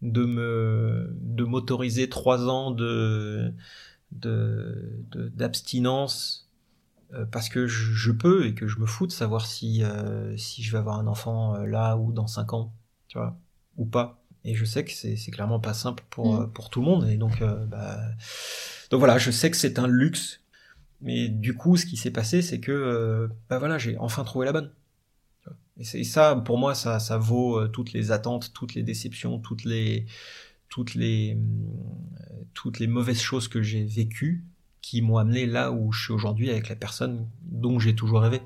[0.01, 3.53] de me, de m'autoriser trois ans de,
[4.14, 6.49] de, de- d'abstinence
[7.14, 10.36] euh, parce que je, je peux et que je me fous de savoir si, euh,
[10.38, 12.74] si je vais avoir un enfant euh, là ou dans 5 ans,
[13.07, 13.38] tu vois,
[13.78, 14.20] ou pas.
[14.45, 16.41] Et je sais que c'est, c'est clairement pas simple pour, Mm.
[16.43, 17.07] euh, pour tout le monde.
[17.07, 17.99] Et donc, euh, bah...
[18.91, 20.39] donc voilà, je sais que c'est un luxe.
[21.04, 24.45] Mais du coup, ce qui s'est passé, c'est que euh, bah voilà, j'ai enfin trouvé
[24.45, 24.72] la bonne.
[25.78, 29.39] Et, c'est, ça, pour moi, ça, ça vaut euh, toutes les attentes, toutes les déceptions,
[29.39, 30.06] toutes les,
[30.70, 31.70] toutes les, hum,
[32.54, 34.45] toutes les mauvaises choses que j'ai vécues
[34.82, 38.41] qui m'ont amené là où je suis aujourd'hui avec la personne dont j'ai toujours rêvé.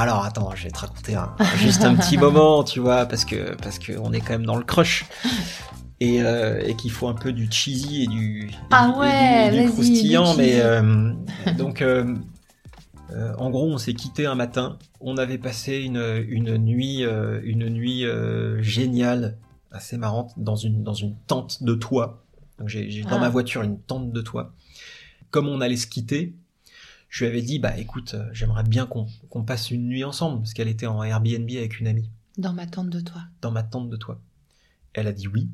[0.00, 3.56] Alors attends, je vais te raconter un- juste un petit moment, tu vois, parce que
[3.56, 5.04] parce que on est quand même dans le crush
[5.98, 8.94] et, euh, et qu'il faut un peu du cheesy et du, et Ah du- et
[8.94, 11.12] du- ouais, et du, vas-y, croustillant, mais euh,
[11.56, 12.14] donc euh,
[13.38, 14.78] en gros, on s'est quitté un matin.
[15.00, 17.02] On avait passé une, une nuit,
[17.42, 18.04] une nuit
[18.60, 19.36] géniale,
[19.72, 22.22] assez marrante, dans une, dans une tente de toit.
[22.60, 23.20] Donc j'ai j'ai dans Ah.
[23.20, 24.52] ma voiture une tente de toit.
[25.30, 26.34] Comme on allait se quitter,
[27.08, 30.52] je lui avais dit, bah écoute, euh, j'aimerais bien qu'on passe une nuit ensemble, parce
[30.52, 33.22] qu'elle était en Airbnb avec une amie, Dans ma tente de toi.
[33.40, 34.20] dans ma tente de toit.
[34.92, 35.48] Elle a dit oui.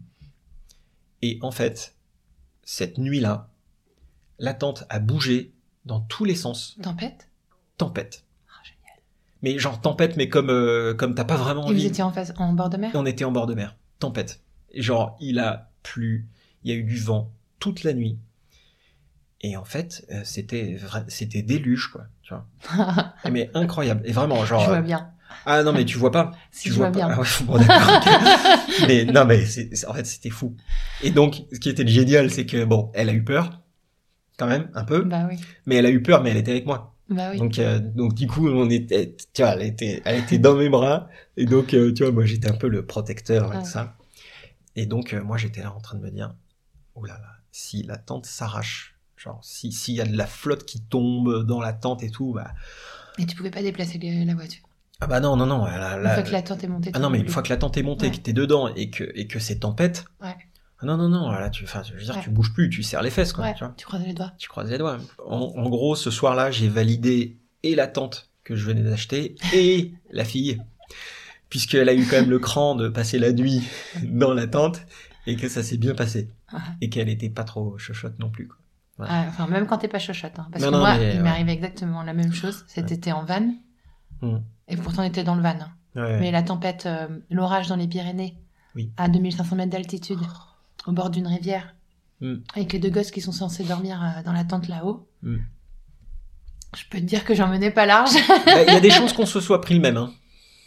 [1.22, 1.94] Et en fait,
[2.62, 3.50] cette nuit-là,
[4.38, 5.52] la tente a bougé
[5.84, 6.76] dans tous les sens.
[6.82, 7.28] Tempête?
[7.78, 8.24] Tempête.
[8.48, 8.98] Ah, génial.
[9.42, 11.86] Mais genre tempête, mais comme euh, comme t'as pas vraiment Et vous envie.
[11.86, 12.90] étiez en, face, en bord de mer?
[12.94, 13.76] On était en bord de mer.
[13.98, 14.40] Tempête.
[14.70, 16.26] Et genre, il a plu,
[16.62, 18.18] il y a eu du vent toute la nuit.
[19.46, 20.78] Et en fait, euh, c'était
[21.08, 22.06] c'était déluge, quoi.
[22.22, 22.46] Tu vois.
[23.26, 24.00] Et mais incroyable.
[24.06, 24.62] Et vraiment, genre.
[24.62, 25.10] Je vois bien.
[25.44, 26.30] Ah non, mais tu vois pas.
[26.50, 27.08] Si tu je vois vois pas.
[27.08, 27.16] bien.
[27.16, 28.86] Ah ouais, bon, d'accord, ok.
[28.88, 29.44] mais non, mais
[29.86, 30.56] en fait, c'était fou.
[31.02, 33.60] Et donc, ce qui était génial, c'est que bon, elle a eu peur,
[34.38, 35.02] quand même, un peu.
[35.02, 35.38] Bah oui.
[35.66, 36.94] Mais elle a eu peur, mais elle était avec moi.
[37.10, 37.38] Bah oui.
[37.38, 40.70] Donc, euh, donc du coup, on était, tu vois, elle était, elle était dans mes
[40.70, 43.62] bras, et donc, euh, tu vois, moi, j'étais un peu le protecteur et Ouais.
[43.62, 43.94] tout ça.
[44.76, 46.34] Et donc, euh, moi, j'étais là en train de me dire,
[46.94, 48.93] oh là là, si la tente s'arrache,
[49.24, 52.32] genre, si s'il y a de la flotte qui tombe dans la tente et tout,
[52.34, 52.52] bah,
[53.18, 54.64] Et tu pouvais pas déplacer les- la voiture.
[55.00, 56.90] ah bah non, non, non, Une fois que la tente est montée.
[56.94, 58.12] ah non, mais une fois que la tente est montée, Ouais.
[58.12, 60.34] que t'es dedans et que et que c'est tempête, Ouais.
[60.80, 62.22] ah non, non, non, là, tu, enfin, je veux dire, Ouais.
[62.22, 63.74] tu bouges plus, tu serres les fesses, quoi, Ouais, tu vois.
[63.76, 64.32] tu croises les doigts.
[64.38, 64.98] Tu croises les doigts.
[65.26, 69.92] En, en gros, ce soir-là, j'ai validé et la tente que je venais d'acheter et
[70.10, 70.60] la fille.
[71.48, 73.62] Puisqu'elle a eu quand même le cran de passer la nuit
[74.02, 74.80] dans la tente
[75.26, 76.28] et que ça s'est bien passé.
[76.52, 76.60] Ah.
[76.80, 78.48] Et qu'elle était pas trop chochotte non plus.
[78.48, 78.56] Quoi.
[78.98, 79.06] Ouais.
[79.08, 80.38] Ah, enfin, même quand t'es pas chochotte.
[80.38, 80.46] hein.
[80.52, 81.22] Parce Non, que non, moi, mais, il ouais.
[81.22, 82.64] m'est arrivé exactement la même chose.
[82.68, 82.96] Cet Ouais.
[82.96, 83.52] été en van.
[84.22, 84.38] Hmm.
[84.68, 85.48] Et pourtant, on était dans le van.
[85.60, 85.70] hein.
[85.96, 86.20] Ouais.
[86.20, 88.36] Mais la tempête, euh, l'orage dans les Pyrénées,
[88.74, 88.92] Oui.
[88.96, 90.18] à 2500 mètres d'altitude,
[90.86, 91.74] au bord d'une rivière.
[92.20, 92.34] Mm.
[92.54, 95.08] avec les deux gosses qui sont censés dormir euh, dans la tente là-haut.
[95.22, 95.38] Mm.
[96.76, 98.10] Je peux te dire que j'en menais pas large.
[98.46, 100.12] Bah, Il y a des chances qu'on se soit pris le même, hein.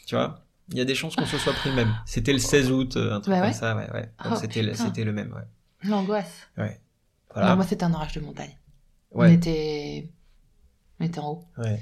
[0.06, 0.44] Tu vois?
[0.72, 1.96] Il y a des chances qu'on se soit pris le même.
[2.06, 3.48] C'était le 16 août, euh, un truc Bah ouais.
[3.48, 4.12] comme ça, ouais, ouais.
[4.30, 4.84] Oh, c'était, le, putain.
[4.86, 5.90] c'était le même, ouais.
[5.90, 6.50] L'angoisse.
[7.38, 7.50] Voilà.
[7.52, 8.58] Non, moi, c'était un orage de montagne.
[9.12, 10.10] On était...
[11.00, 11.44] On était en haut.
[11.60, 11.80] ouais.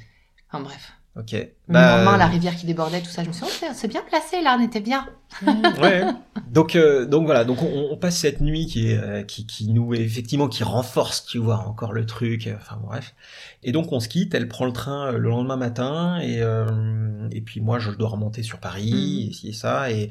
[0.50, 0.92] Enfin bref.
[1.18, 1.34] Ok.
[1.70, 4.02] Bah, lendemain, la rivière qui débordait, tout ça, je me suis dit, oh, c'est- bien
[4.02, 5.08] placé là, on était bien.
[5.82, 6.04] ouais.
[6.50, 7.46] Donc, euh, donc voilà.
[7.46, 11.26] Donc on, on passe cette nuit qui est, euh, qui, qui nous effectivement qui renforce,
[11.26, 12.48] tu vois, encore le truc.
[12.48, 13.16] euh, Enfin bref.
[13.64, 14.34] Et donc on se quitte.
[14.36, 18.10] Elle prend le train euh, le lendemain matin et euh, et puis moi je dois
[18.10, 19.30] remonter sur Paris Mhm.
[19.30, 20.10] et ci et ça et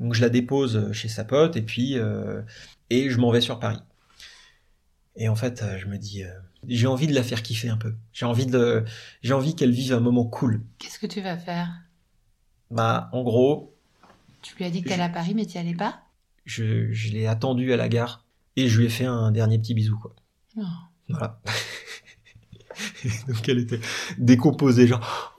[0.00, 2.40] donc je la dépose chez sa pote et puis euh,
[2.88, 3.78] et je m'en vais sur Paris.
[5.16, 6.30] Et en fait, euh, je me dis, euh,
[6.68, 7.94] j'ai envie de la faire kiffer un peu.
[8.12, 8.84] J'ai envie de,
[9.22, 10.62] j'ai envie qu'elle vive un moment cool.
[10.78, 11.68] Qu'est-ce que tu vas faire?
[12.70, 13.74] Bah, en gros,
[14.42, 16.02] Tu lui as dit que t'allais à Paris, mais tu allais pas?
[16.44, 18.24] je, je l'ai attendue à la gare
[18.56, 20.14] et je lui ai fait un dernier petit bisou, quoi.
[20.56, 20.62] Oh.
[21.08, 21.40] Voilà.
[23.28, 23.80] Donc elle était
[24.18, 25.36] décomposée, genre.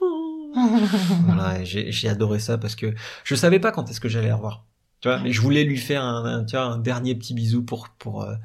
[1.26, 2.94] Voilà, j'ai j'ai adoré ça parce que
[3.24, 4.64] je savais pas quand est-ce que j'allais la revoir.
[5.00, 7.62] Tu vois, mais je voulais lui faire un, un, tu vois, un dernier petit bisou
[7.64, 8.36] pour, pour, euh,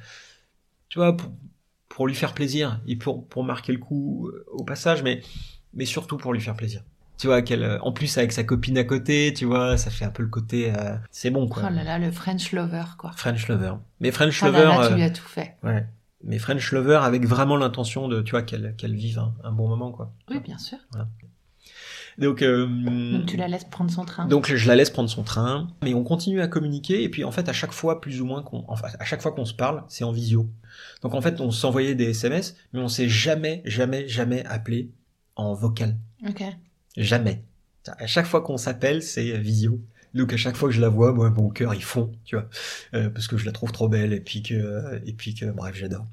[0.89, 1.31] tu vois, pour,
[1.87, 5.21] pour lui faire plaisir et pour, pour marquer le coup euh, au passage, mais,
[5.73, 6.83] mais surtout pour lui faire plaisir.
[7.17, 10.05] Tu vois, qu'elle, euh, en plus avec sa copine à côté, tu vois, ça fait
[10.05, 11.63] un peu le côté, euh, c'est bon quoi.
[11.65, 13.11] Oh là là, le French lover, quoi.
[13.17, 13.73] French lover.
[13.99, 15.55] Mais French Ah lover, là là, tu euh, lui as tout fait.
[15.63, 15.85] ouais.
[16.23, 19.67] Mais French lover avec vraiment l'intention de, tu vois, qu'elle, qu'elle vive un, un bon
[19.69, 20.11] moment quoi.
[20.29, 20.77] Oui, bien sûr.
[22.19, 22.67] Donc, euh,
[23.11, 24.25] Donc tu la laisses prendre son train.
[24.27, 27.31] Donc je la laisse prendre son train, mais on continue à communiquer et puis en
[27.31, 29.83] fait à chaque fois plus ou moins qu'on, enfin à chaque fois qu'on se parle,
[29.87, 30.49] c'est en visio.
[31.01, 34.91] Donc en fait on s'envoyait des SMS, mais on s'est jamais, jamais, jamais appelé
[35.35, 35.95] en vocal,
[36.27, 36.43] Ok.
[36.97, 37.43] jamais.
[37.97, 39.79] À chaque fois qu'on s'appelle, c'est visio.
[40.13, 42.49] Donc à chaque fois que je la vois, moi mon cœur il fond, tu vois,
[42.93, 45.75] Euh, parce que je la trouve trop belle et puis que, et puis que, bref
[45.75, 46.05] j'adore.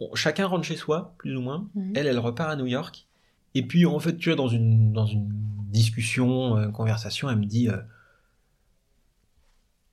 [0.00, 1.68] Bon, chacun rentre chez soi, plus ou moins.
[1.74, 1.92] Mhm.
[1.96, 3.05] Elle, elle repart à New York.
[3.56, 5.30] Et puis, en fait, tu vois, dans une, dans une
[5.70, 7.78] discussion, euh, conversation, elle me dit, euh,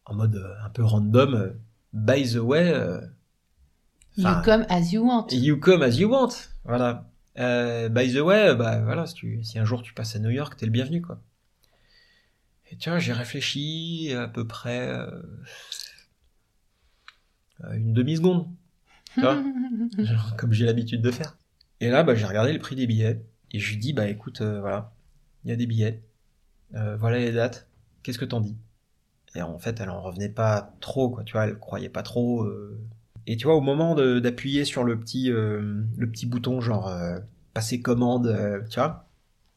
[0.04, 1.50] en mode euh, un peu random, euh,
[1.94, 2.74] by the way,
[4.18, 5.28] You come as you want.
[5.32, 6.50] you come as you want.
[6.66, 7.10] Voilà.
[7.38, 10.58] By the way, bah voilà, si, tu, si un jour tu passes à New York,
[10.58, 11.22] t'es le bienvenu, quoi.
[12.70, 14.94] Et vois, j'ai réfléchi à peu près
[17.72, 18.50] une demi-seconde.
[19.18, 21.38] Genre, comme j'ai l'habitude de faire.
[21.80, 23.24] Et là, bah, j'ai regardé le prix des billets
[23.54, 24.92] et je lui dis, bah écoute, euh, voilà,
[25.46, 26.02] il y a des billets,
[26.76, 27.68] Euh, voilà les dates,
[28.02, 28.58] qu'est-ce que t'en dis?
[29.36, 32.44] Et en fait, elle en revenait pas trop, quoi, tu vois, elle croyait pas trop.
[32.44, 32.80] euh.
[33.28, 36.92] Et tu vois, au moment d'appuyer sur le petit, le petit bouton, genre
[37.54, 38.36] passer commande,
[38.70, 39.08] tu vois,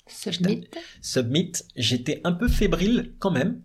[0.06, 0.68] Submit.
[1.02, 3.60] submit, j'étais un peu fébrile quand même.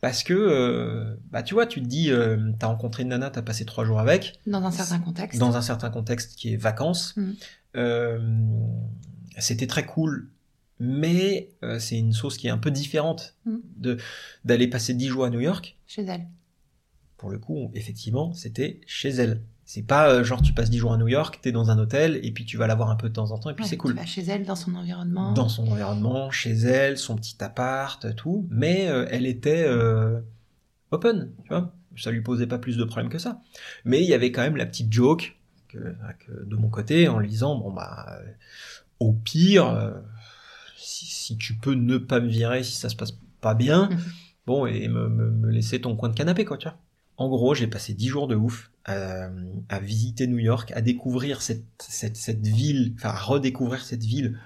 [0.00, 3.40] Parce que, euh, bah, tu vois, tu te dis, euh, t'as rencontré une nana, t'as
[3.42, 5.40] passé trois jours avec, Dans un certain contexte.
[5.40, 7.16] dans un certain contexte qui est vacances.
[7.16, 7.34] Mhm.
[7.76, 8.18] Euh,
[9.38, 10.30] C'était très cool,
[10.80, 13.36] mais euh, c'est une sauce qui est un peu différente
[13.76, 13.96] de
[14.44, 15.76] d'aller passer 10 jours à New York.
[15.86, 16.26] Chez elle.
[17.16, 19.40] Pour le coup, effectivement, c'était chez elle.
[19.64, 22.20] C'est pas euh, genre tu passes 10 jours à New York, t'es dans un hôtel
[22.22, 23.70] et puis tu vas la voir un peu de temps en temps et puis Ouais,
[23.70, 23.92] c'est cool.
[23.92, 25.32] Tu vas chez elle, dans son environnement.
[25.32, 28.46] Dans son environnement, chez elle, son petit appart, tout.
[28.50, 29.66] Mais euh, elle était
[30.90, 31.74] open, tu vois.
[31.96, 33.40] Ça lui posait pas plus de problèmes que ça.
[33.84, 35.78] Mais il y avait quand même la petite joke que,
[36.26, 38.18] que de mon côté en lui disant bon bah
[39.00, 39.92] au pire euh,
[40.76, 43.98] si, si tu peux ne pas me virer si ça se passe pas bien Mhm.
[44.46, 46.78] bon et me, me, me laisser ton coin de canapé quoi tu vois
[47.16, 49.28] en gros j'ai passé dix jours de ouf à,
[49.68, 54.38] à visiter New York à découvrir cette, cette, cette ville enfin à redécouvrir cette ville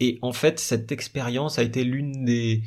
[0.00, 2.62] et en fait cette expérience a été l'une des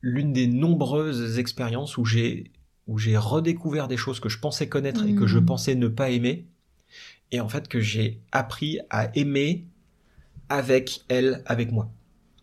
[0.00, 2.52] l'une des nombreuses expériences où j'ai
[2.86, 5.44] où j'ai redécouvert des choses que je pensais connaître et que je Mhm.
[5.44, 6.46] pensais ne pas aimer
[7.32, 9.66] et en fait que j'ai appris à aimer
[10.48, 11.90] avec elle avec moi.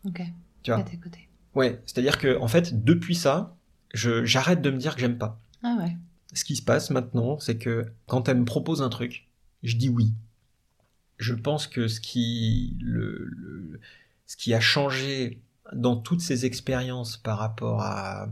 [0.05, 0.21] Ok.
[0.63, 1.27] tu vois À tes côtés.
[1.55, 3.55] ouais c'est à dire que en fait depuis ça
[3.93, 5.39] j'arrête de me dire que j'aime pas.
[5.63, 5.95] Ah ouais.
[6.33, 9.27] ce qui se passe maintenant c'est que quand elle me propose un truc
[9.63, 10.13] je dis oui.
[11.17, 13.79] Je pense que ce qui le, le-
[14.27, 15.41] ce qui a changé
[15.73, 18.27] dans toutes ces expériences par rapport à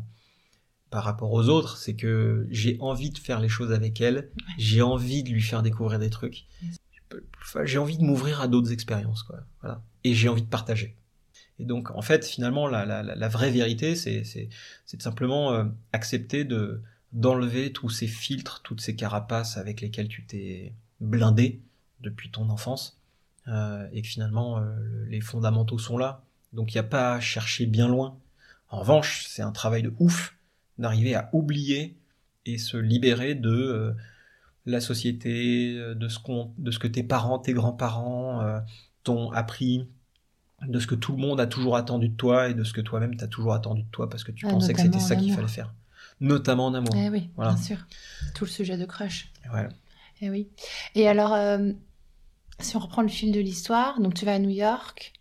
[0.89, 4.83] par rapport aux autres, c'est que j'ai envie de faire les choses avec elle, j'ai
[4.83, 6.45] envie de lui faire découvrir des trucs,
[7.63, 9.39] j'ai envie de m'ouvrir à d'autres expériences, quoi.
[9.61, 9.81] Voilà.
[10.03, 10.95] Et j'ai envie de partager.
[11.59, 14.49] Et donc, en fait, finalement, la, vraie vérité, c'est,
[14.85, 16.81] simplement euh, accepter de,
[17.11, 21.61] d'enlever tous ces filtres, toutes ces carapaces avec lesquelles tu t'es blindé
[22.01, 22.99] depuis ton enfance,
[23.47, 26.23] euh, et que finalement, euh, le- les fondamentaux sont là.
[26.53, 28.17] Donc, il n'y a pas à chercher bien loin.
[28.69, 30.35] En revanche, c'est un travail de ouf
[30.79, 31.95] d'arriver à oublier
[32.45, 33.95] et se libérer de,
[34.65, 38.59] la société, euh, de ce, qu'on, de ce que tes parents, tes grands-parents euh,
[39.03, 39.87] t'ont appris,
[40.67, 42.81] de ce que tout le monde a toujours attendu de toi et de ce que
[42.81, 45.33] toi-même t'as toujours attendu de toi parce que tu Ah, pensais que c'était ça qu'il
[45.33, 45.73] fallait faire.
[46.21, 46.93] Notamment en amour.
[46.95, 47.53] Eh oui, Voilà.
[47.53, 47.77] bien sûr.
[48.33, 49.31] Tout le sujet de crush.
[49.53, 49.67] Ouais.
[50.21, 50.47] Eh oui.
[50.95, 51.71] Et alors, euh,
[52.59, 55.13] si on reprend le fil de l'histoire, donc tu vas à New York.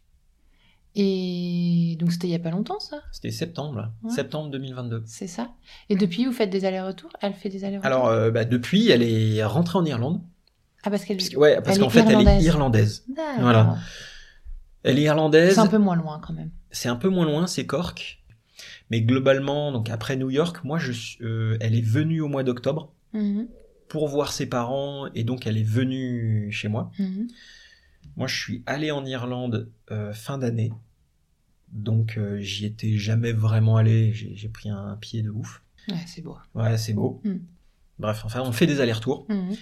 [0.95, 3.93] Et donc c'était il y a pas longtemps ça, C'était septembre, là.
[4.03, 4.11] Ouais.
[4.11, 5.03] septembre 2022.
[5.07, 5.51] c'est ça
[5.89, 7.11] Et depuis vous faites des allers-retours?
[7.23, 7.87] Elle fait des allers-retours?
[7.87, 10.21] Alors, euh, bah, depuis, elle est rentrée en Irlande.
[10.85, 13.05] Ah parce qu'elle Parce ouais, parce qu'en fait, elle est irlandaise.
[13.41, 13.79] Voilà.
[14.83, 15.55] Elle est irlandaise.
[15.55, 16.51] C'est un peu moins loin quand même.
[16.73, 18.19] C'est un peu moins loin, c'est Cork.
[18.91, 22.93] Mais globalement, donc après New York, moi, je, euh, elle est venue au mois d'octobre
[23.15, 23.47] Mhm,
[23.89, 26.91] pour voir ses parents et donc elle est venue chez moi.
[26.99, 27.29] mhm.
[28.17, 30.73] Moi, je suis allé en Irlande euh, fin d'année.
[31.73, 34.13] Donc, euh, j'y étais jamais vraiment allé.
[34.13, 35.63] J'ai pris un pied de ouf.
[35.89, 36.37] Ouais, c'est beau.
[36.55, 37.21] Ouais, c'est beau.
[37.25, 37.37] Mm.
[37.99, 39.27] Bref, enfin, on fait des allers-retours.
[39.29, 39.57] Mhm.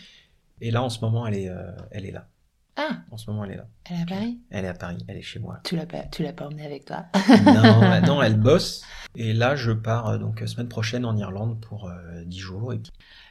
[0.61, 2.28] Et là, en ce moment, elle est, euh, elle est là.
[2.76, 3.68] Ah, En ce moment, elle est là.
[3.88, 4.41] elle est à Paris?
[4.51, 4.99] Elle est à Paris.
[5.09, 5.61] Elle est chez moi.
[5.64, 7.07] Tu l'as pas, tu l'as pas emmenée avec toi?
[7.45, 8.82] Non, non, elle bosse.
[9.16, 12.72] Et là, je pars donc semaine prochaine en Irlande pour euh, 10 jours.
[12.72, 12.80] Et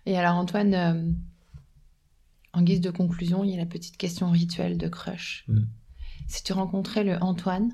[0.05, 1.15] Et alors Antoine,
[2.59, 5.45] en guise de conclusion, il y a la petite question rituelle de crush.
[5.47, 5.61] Mm.
[6.27, 7.71] Si tu rencontrais le Antoine,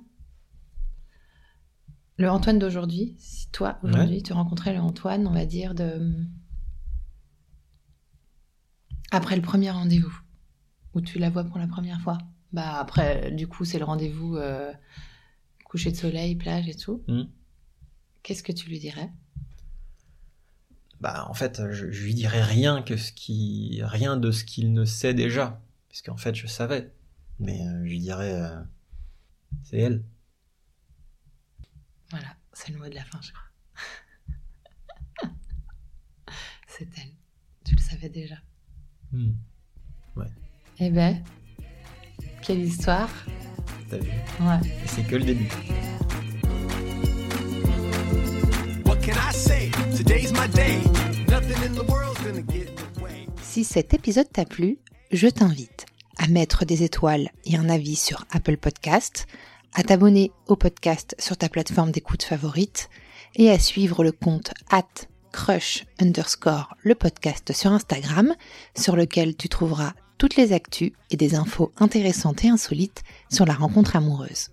[2.18, 6.14] le Antoine d'aujourd'hui, si toi aujourd'hui tu rencontrais le Antoine, on va dire de
[9.12, 10.16] après le premier rendez-vous
[10.94, 12.20] où tu la vois pour la première fois.
[12.54, 14.72] Bah après, du coup, c'est le rendez-vous euh,
[15.66, 17.04] coucher de soleil, plage et tout.
[17.08, 17.24] Mm.
[18.24, 19.12] Qu'est-ce que tu lui dirais?
[21.02, 24.74] Bah, en fait, je, je lui dirai rien que ce qui, rien de ce qu'il
[24.74, 26.92] ne sait déjà, puisqu'en fait, je savais.
[27.40, 28.62] Mais euh, je lui dirais, euh,
[29.64, 30.04] c'est elle.
[32.12, 35.30] Voilà, c'est le mot de la fin, je crois.
[36.68, 37.12] c'est elle.
[37.66, 38.36] Tu le savais déjà.
[39.12, 39.32] Hmm,
[40.80, 41.24] Eh ben,
[42.42, 43.10] quelle histoire.
[43.90, 44.10] T'as vu?
[44.40, 44.60] Ouais.
[44.84, 45.50] Et c'est que le début.
[48.86, 49.72] What can I say?
[53.42, 54.80] Si cet épisode t'a plu,
[55.12, 55.86] je t'invite
[56.18, 59.28] à mettre des étoiles et un avis sur Apple Podcast,
[59.74, 62.90] à t'abonner au podcast sur ta plateforme d'écoute favorite
[63.36, 68.34] et à suivre le compte at crush underscore le podcast sur Instagram
[68.78, 73.54] sur lequel tu trouveras toutes les actus et des infos intéressantes et insolites sur la
[73.54, 74.50] rencontre amoureuse.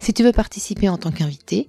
[0.00, 1.68] Si tu veux participer en tant qu'invité,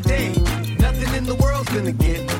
[0.00, 0.28] day.
[0.78, 2.37] Nothing in the world's gonna get